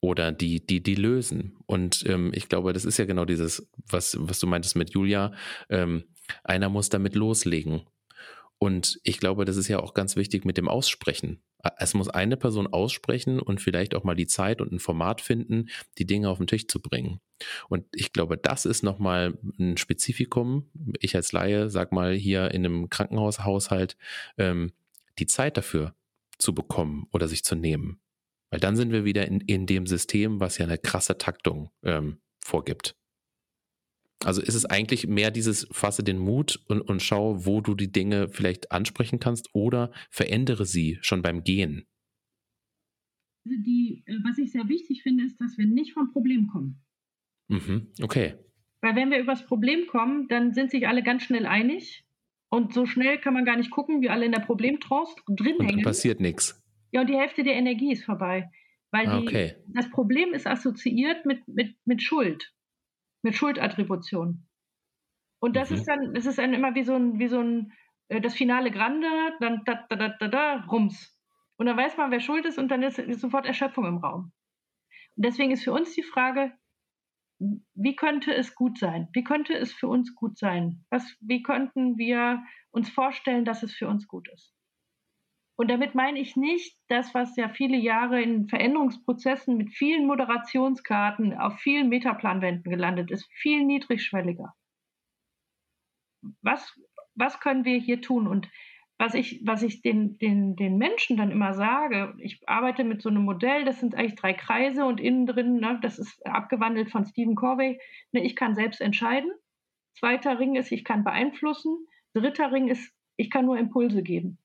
[0.00, 1.56] oder die, die, die lösen.
[1.66, 5.32] Und ähm, ich glaube, das ist ja genau dieses, was, was du meintest mit Julia.
[5.68, 6.04] Ähm,
[6.42, 7.82] einer muss damit loslegen.
[8.58, 11.42] Und ich glaube, das ist ja auch ganz wichtig mit dem Aussprechen.
[11.78, 15.68] Es muss eine Person aussprechen und vielleicht auch mal die Zeit und ein Format finden,
[15.98, 17.20] die Dinge auf den Tisch zu bringen.
[17.68, 20.70] Und ich glaube, das ist nochmal ein Spezifikum.
[21.00, 23.96] Ich als Laie sag mal hier in einem Krankenhaushaushalt,
[24.38, 24.72] ähm,
[25.18, 25.94] die Zeit dafür
[26.38, 28.00] zu bekommen oder sich zu nehmen.
[28.50, 32.18] Weil dann sind wir wieder in, in dem System, was ja eine krasse Taktung ähm,
[32.38, 32.96] vorgibt.
[34.22, 37.90] Also ist es eigentlich mehr dieses, fasse den Mut und, und schau, wo du die
[37.92, 41.86] Dinge vielleicht ansprechen kannst oder verändere sie schon beim Gehen.
[43.44, 46.80] Also die, äh, was ich sehr wichtig finde, ist, dass wir nicht vom Problem kommen.
[47.48, 48.34] Mhm, okay.
[48.80, 52.04] Weil wenn wir übers Problem kommen, dann sind sich alle ganz schnell einig.
[52.48, 55.66] Und so schnell kann man gar nicht gucken, wie alle in der Problemtrance drin und
[55.66, 55.82] hängen.
[55.82, 56.62] passiert nichts.
[56.92, 58.50] Ja, und die Hälfte der Energie ist vorbei.
[58.92, 59.54] Weil Ah, die, okay.
[59.74, 62.53] das Problem ist assoziiert mit, mit, mit Schuld,
[63.24, 64.48] mit Schuldattribution.
[65.40, 65.76] Und das Mhm.
[65.76, 67.72] ist dann, es ist dann immer wie so ein, wie so ein,
[68.08, 69.08] äh, das Finale Grande,
[69.40, 71.18] dann da, da, da, da, da, rums.
[71.56, 74.32] Und dann weiß man, wer schuld ist und dann ist, ist sofort Erschöpfung im Raum.
[75.16, 76.52] Und deswegen ist für uns die Frage,
[77.74, 79.08] wie könnte es gut sein?
[79.12, 80.84] Wie könnte es für uns gut sein?
[80.90, 84.53] Was, wie könnten wir uns vorstellen, dass es für uns gut ist?
[85.56, 91.32] Und damit meine ich nicht das, was ja viele Jahre in Veränderungsprozessen mit vielen Moderationskarten
[91.38, 94.52] auf vielen Metaplanwänden gelandet ist, viel niedrigschwelliger.
[96.42, 96.76] Was,
[97.14, 98.26] was können wir hier tun?
[98.26, 98.48] Und
[98.98, 103.08] was ich, was ich den, den, den Menschen dann immer sage, ich arbeite mit so
[103.08, 107.04] einem Modell, das sind eigentlich drei Kreise und innen drin, ne, das ist abgewandelt von
[107.04, 107.80] Stephen Corvey,
[108.12, 109.30] ne, ich kann selbst entscheiden.
[109.98, 111.86] Zweiter Ring ist, ich kann beeinflussen.
[112.14, 114.38] Dritter Ring ist, ich kann nur Impulse geben.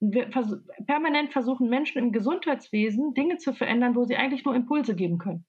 [0.00, 0.54] Wir vers
[0.86, 5.46] permanent versuchen Menschen im Gesundheitswesen Dinge zu verändern, wo sie eigentlich nur Impulse geben können.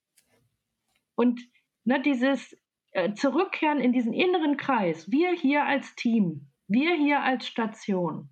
[1.14, 1.40] Und
[1.84, 2.56] ne, dieses
[2.92, 8.30] äh, Zurückkehren in diesen inneren Kreis, wir hier als Team, wir hier als Station,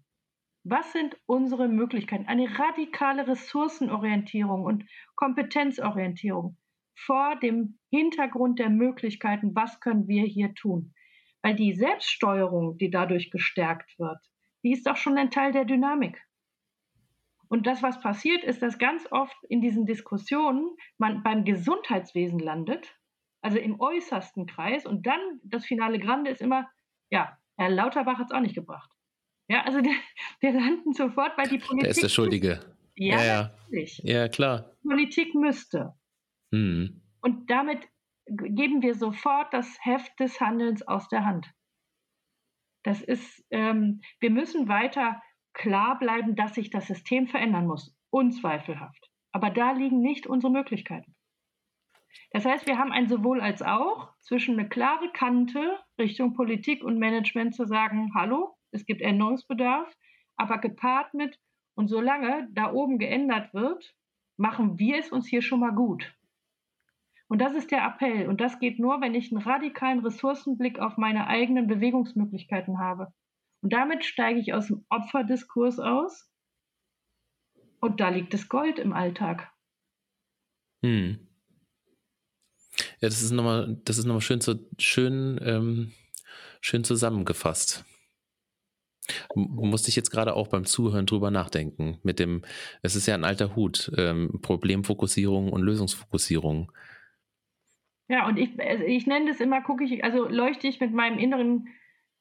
[0.64, 2.26] was sind unsere Möglichkeiten?
[2.26, 6.56] Eine radikale Ressourcenorientierung und Kompetenzorientierung
[6.96, 10.94] vor dem Hintergrund der Möglichkeiten, was können wir hier tun?
[11.42, 14.18] Weil die Selbststeuerung, die dadurch gestärkt wird,
[14.62, 16.22] die ist doch schon ein Teil der Dynamik.
[17.48, 22.96] Und das, was passiert, ist, dass ganz oft in diesen Diskussionen man beim Gesundheitswesen landet,
[23.40, 26.68] also im äußersten Kreis, und dann das finale Grande ist immer,
[27.10, 28.90] ja, Herr Lauterbach hat es auch nicht gebracht.
[29.48, 29.94] Ja, also der,
[30.40, 31.82] wir landen sofort bei die Politik.
[31.82, 32.60] Der ist der Schuldige.
[32.96, 33.42] Ja, Ja, ja.
[33.42, 33.98] natürlich.
[34.04, 34.72] Ja, klar.
[34.82, 35.94] Politik müsste.
[36.52, 37.02] Hm.
[37.20, 37.86] Und damit
[38.26, 41.46] geben wir sofort das Heft des Handelns aus der Hand.
[42.86, 45.20] Das ist, ähm, wir müssen weiter
[45.54, 47.92] klar bleiben, dass sich das System verändern muss.
[48.10, 49.10] Unzweifelhaft.
[49.32, 51.16] Aber da liegen nicht unsere Möglichkeiten.
[52.30, 57.00] Das heißt, wir haben ein sowohl als auch zwischen eine klare Kante Richtung Politik und
[57.00, 59.92] Management zu sagen, hallo, es gibt Änderungsbedarf,
[60.36, 61.40] aber gepaart mit,
[61.74, 63.96] und solange da oben geändert wird,
[64.36, 66.14] machen wir es uns hier schon mal gut.
[67.28, 68.28] Und das ist der Appell.
[68.28, 73.12] Und das geht nur, wenn ich einen radikalen Ressourcenblick auf meine eigenen Bewegungsmöglichkeiten habe.
[73.62, 76.30] Und damit steige ich aus dem Opferdiskurs aus.
[77.80, 79.50] Und da liegt das Gold im Alltag.
[80.84, 81.26] Hm.
[83.00, 85.92] Ja, das ist nochmal, das ist nochmal schön, zu, schön, ähm,
[86.60, 87.84] schön zusammengefasst.
[89.34, 91.98] Musste ich jetzt gerade auch beim Zuhören drüber nachdenken.
[92.02, 92.42] Mit dem,
[92.82, 96.72] es ist ja ein alter Hut, ähm, Problemfokussierung und Lösungsfokussierung.
[98.08, 101.18] Ja, und ich, also ich nenne das immer, gucke ich, also leuchte ich mit meinem
[101.18, 101.68] inneren,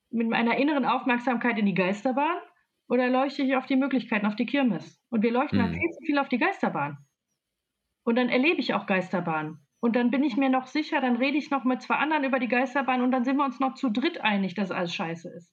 [0.10, 2.38] mit meiner inneren Aufmerksamkeit in die Geisterbahn
[2.88, 5.02] oder leuchte ich auf die Möglichkeiten, auf die Kirmes?
[5.10, 5.80] Und wir leuchten dann Hm.
[5.80, 6.98] viel zu viel auf die Geisterbahn.
[8.04, 9.60] Und dann erlebe ich auch Geisterbahn.
[9.80, 12.40] Und dann bin ich mir noch sicher, dann rede ich noch mit zwei anderen über
[12.40, 15.52] die Geisterbahn und dann sind wir uns noch zu dritt einig, dass alles scheiße ist.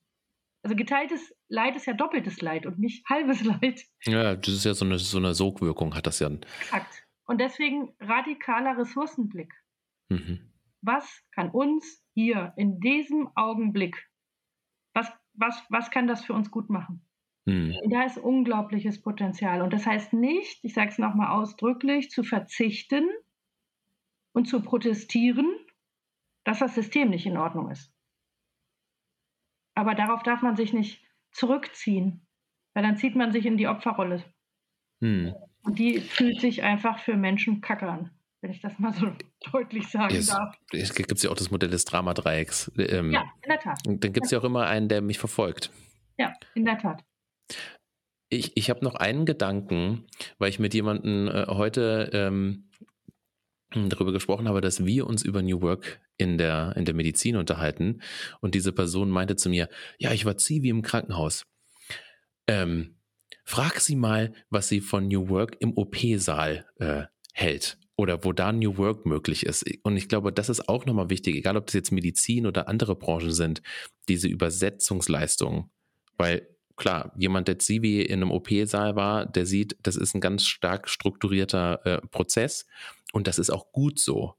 [0.62, 3.83] Also geteiltes Leid ist ja doppeltes Leid und nicht halbes Leid.
[4.05, 6.30] Ja, das ist ja so eine, so eine Sogwirkung, hat das ja.
[6.61, 7.03] Exakt.
[7.26, 9.53] Und deswegen radikaler Ressourcenblick.
[10.13, 10.41] Mhm.
[10.81, 14.09] was kann uns hier in diesem Augenblick,
[14.95, 17.05] was, was, was kann das für uns gut machen?
[17.47, 17.77] Hm.
[17.83, 19.63] Und da ist unglaubliches Potenzial.
[19.63, 23.09] Und das heißt nicht, ich sage es nochmal ausdrücklich, zu verzichten
[24.33, 25.51] und zu protestieren,
[26.45, 27.93] dass das System nicht in Ordnung ist.
[29.75, 32.27] Aber darauf darf man sich nicht zurückziehen,
[32.75, 34.23] weil dann zieht man sich in die Opferrolle.
[35.01, 35.35] Hm.
[35.63, 38.11] Und die fühlt sich einfach für Menschen kacke an,
[38.43, 39.07] wenn ich das mal so
[39.53, 40.55] deutlich sagen Es, darf.
[40.72, 42.72] es gibt ja auch das Modell des Dramadreiecks.
[42.76, 43.78] Ähm, Ja, in der Tat.
[43.86, 45.70] Dann gibt es ja auch immer einen, der mich verfolgt.
[46.18, 47.03] Ja, in der Tat.
[48.28, 50.07] Ich, ich habe noch einen Gedanken,
[50.38, 52.68] weil ich mit jemandem äh, heute ähm,
[53.70, 58.03] darüber gesprochen habe, dass wir uns über New Work in der, in der Medizin unterhalten.
[58.40, 59.68] Und diese Person meinte zu mir,
[59.99, 61.45] ja, ich war Zivi im Krankenhaus.
[62.49, 62.97] Ähm,
[63.45, 68.53] frag sie mal, was sie von New Work im OP-Saal äh, hält oder wo da
[68.53, 69.64] New Work möglich ist.
[69.84, 72.96] Und ich glaube, das ist auch nochmal wichtig, egal ob das jetzt Medizin oder andere
[72.96, 73.62] Branchen sind,
[74.09, 75.70] diese Übersetzungsleistung.
[76.18, 80.46] Weil klar, jemand, der Zivi in einem OP-Saal war, der sieht, das ist ein ganz
[80.46, 82.66] stark strukturierter äh, Prozess
[83.12, 84.34] und das ist auch gut so.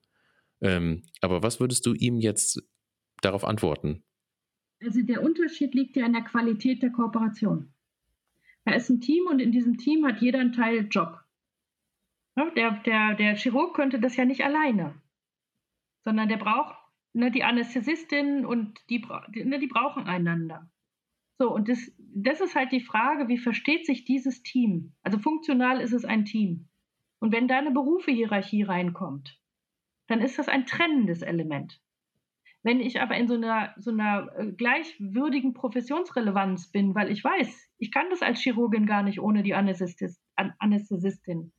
[0.62, 2.62] Ähm, aber was würdest du ihm jetzt
[3.22, 4.04] darauf antworten?
[4.82, 7.74] Also der Unterschied liegt ja in der Qualität der Kooperation.
[8.66, 11.23] Da ist ein Team und in diesem Team hat jeder einen Teil Job.
[12.36, 15.00] Ja, der, der, der Chirurg könnte das ja nicht alleine,
[16.04, 16.76] sondern der braucht
[17.14, 19.06] ne, die Anästhesistin und die,
[19.44, 20.70] ne, die brauchen einander.
[21.40, 24.94] So, und das, das ist halt die Frage, wie versteht sich dieses Team?
[25.02, 26.70] Also funktional ist es ein Team.
[27.20, 29.40] Und wenn da eine Berufehierarchie reinkommt,
[30.08, 31.82] dann ist das ein trennendes Element.
[32.62, 37.70] Wenn ich aber in so einer, so einer äh, gleichwürdigen Professionsrelevanz bin, weil ich weiß,
[37.78, 41.52] ich kann das als Chirurgin gar nicht ohne die Anästhesistin,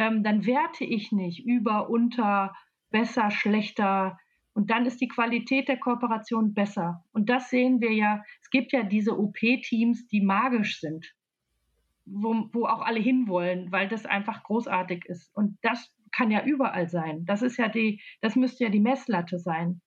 [0.00, 2.54] ähm, dann werte ich nicht über, unter,
[2.90, 4.18] besser, schlechter.
[4.54, 7.04] Und dann ist die Qualität der Kooperation besser.
[7.12, 8.24] Und das sehen wir ja.
[8.40, 11.14] Es gibt ja diese OP-Teams, die magisch sind,
[12.06, 15.30] wo, wo auch alle hinwollen, weil das einfach großartig ist.
[15.36, 17.26] Und das kann ja überall sein.
[17.26, 19.82] Das ist ja die, das müsste ja die Messlatte sein.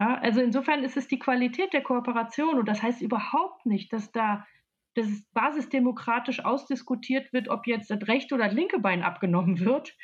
[0.00, 4.12] Ja, also insofern ist es die Qualität der Kooperation und das heißt überhaupt nicht, dass
[4.12, 4.46] da
[4.94, 9.96] das basisdemokratisch ausdiskutiert wird, ob jetzt das rechte oder das linke Bein abgenommen wird.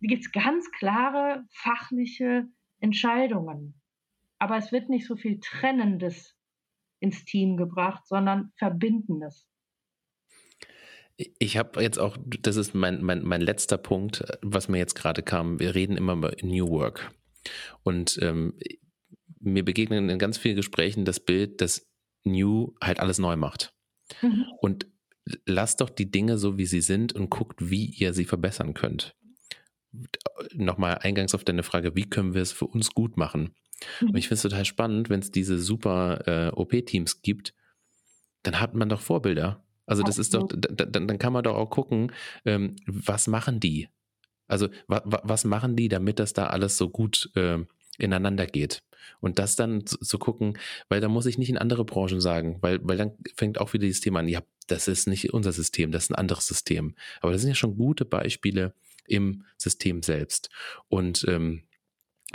[0.00, 2.48] Gibt es ganz klare fachliche
[2.80, 3.80] Entscheidungen.
[4.38, 6.34] Aber es wird nicht so viel Trennendes
[6.98, 9.46] ins Team gebracht, sondern Verbindendes.
[11.38, 15.22] Ich habe jetzt auch, das ist mein, mein, mein letzter Punkt, was mir jetzt gerade
[15.22, 15.60] kam.
[15.60, 17.12] Wir reden immer über New Work.
[17.82, 18.58] Und ähm,
[19.38, 21.86] mir begegnen in ganz vielen Gesprächen das Bild, dass
[22.24, 23.74] New halt alles neu macht.
[24.22, 24.46] Mhm.
[24.60, 24.86] Und
[25.46, 29.14] lasst doch die Dinge so, wie sie sind und guckt, wie ihr sie verbessern könnt.
[30.54, 33.54] Nochmal eingangs auf deine Frage, wie können wir es für uns gut machen?
[34.00, 34.10] Mhm.
[34.10, 37.54] Und ich finde es total spannend, wenn es diese super äh, OP-Teams gibt,
[38.42, 39.64] dann hat man doch Vorbilder.
[39.86, 42.12] Also das ist doch, dann, dann kann man doch auch gucken,
[42.44, 43.88] ähm, was machen die?
[44.46, 47.58] Also wa, wa, was machen die, damit das da alles so gut äh,
[48.02, 48.82] ineinander geht?
[49.20, 52.58] Und das dann zu, zu, gucken, weil da muss ich nicht in andere Branchen sagen,
[52.60, 55.92] weil, weil dann fängt auch wieder dieses Thema an, ja, das ist nicht unser System,
[55.92, 56.94] das ist ein anderes System.
[57.20, 58.74] Aber das sind ja schon gute Beispiele
[59.06, 60.48] im System selbst.
[60.88, 61.64] Und ähm,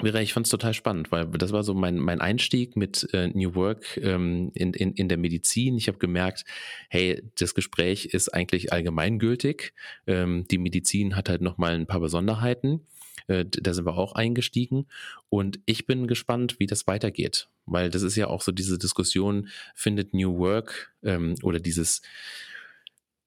[0.03, 3.55] ich fand es total spannend, weil das war so mein, mein Einstieg mit äh, New
[3.55, 5.78] Work ähm, in, in, in der Medizin.
[5.78, 6.43] Ich habe gemerkt,
[6.89, 9.74] hey, das Gespräch ist eigentlich allgemeingültig.
[10.05, 12.86] Ähm, die Medizin hat halt nochmal ein paar Besonderheiten.
[13.28, 14.88] Äh, da sind wir auch eingestiegen.
[15.30, 19.49] Und ich bin gespannt, wie das weitergeht, weil das ist ja auch so diese Diskussion,
[19.74, 22.01] findet New Work ähm, oder dieses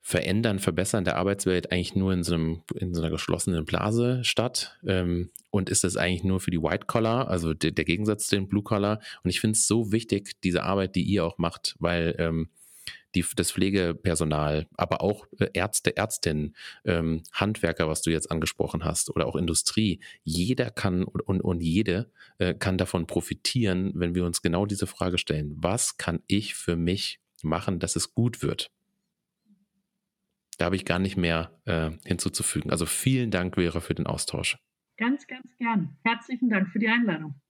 [0.08, 4.78] Verändern, Verbessern der Arbeitswelt eigentlich nur in so, einem, in so einer geschlossenen Blase statt?
[4.86, 8.36] Ähm, und ist das eigentlich nur für die White Collar, also der, der Gegensatz zu
[8.36, 9.00] den Blue Collar?
[9.22, 12.48] Und ich finde es so wichtig, diese Arbeit, die ihr auch macht, weil ähm,
[13.14, 16.54] die, das Pflegepersonal, aber auch äh, Ärzte, Ärztinnen,
[16.84, 22.10] ähm, Handwerker, was du jetzt angesprochen hast, oder auch Industrie, jeder kann und, und, jede
[22.38, 26.76] äh, kann davon profitieren, wenn wir uns genau diese Frage stellen, was kann ich für
[26.76, 28.70] mich machen, dass es gut wird?
[30.58, 32.70] Da habe ich gar nicht mehr äh, hinzuzufügen.
[32.70, 34.58] Also vielen Dank, Vera, für den Austausch.
[34.96, 35.96] Ganz, ganz gern.
[36.02, 37.40] Herzlichen Dank für die Einladung.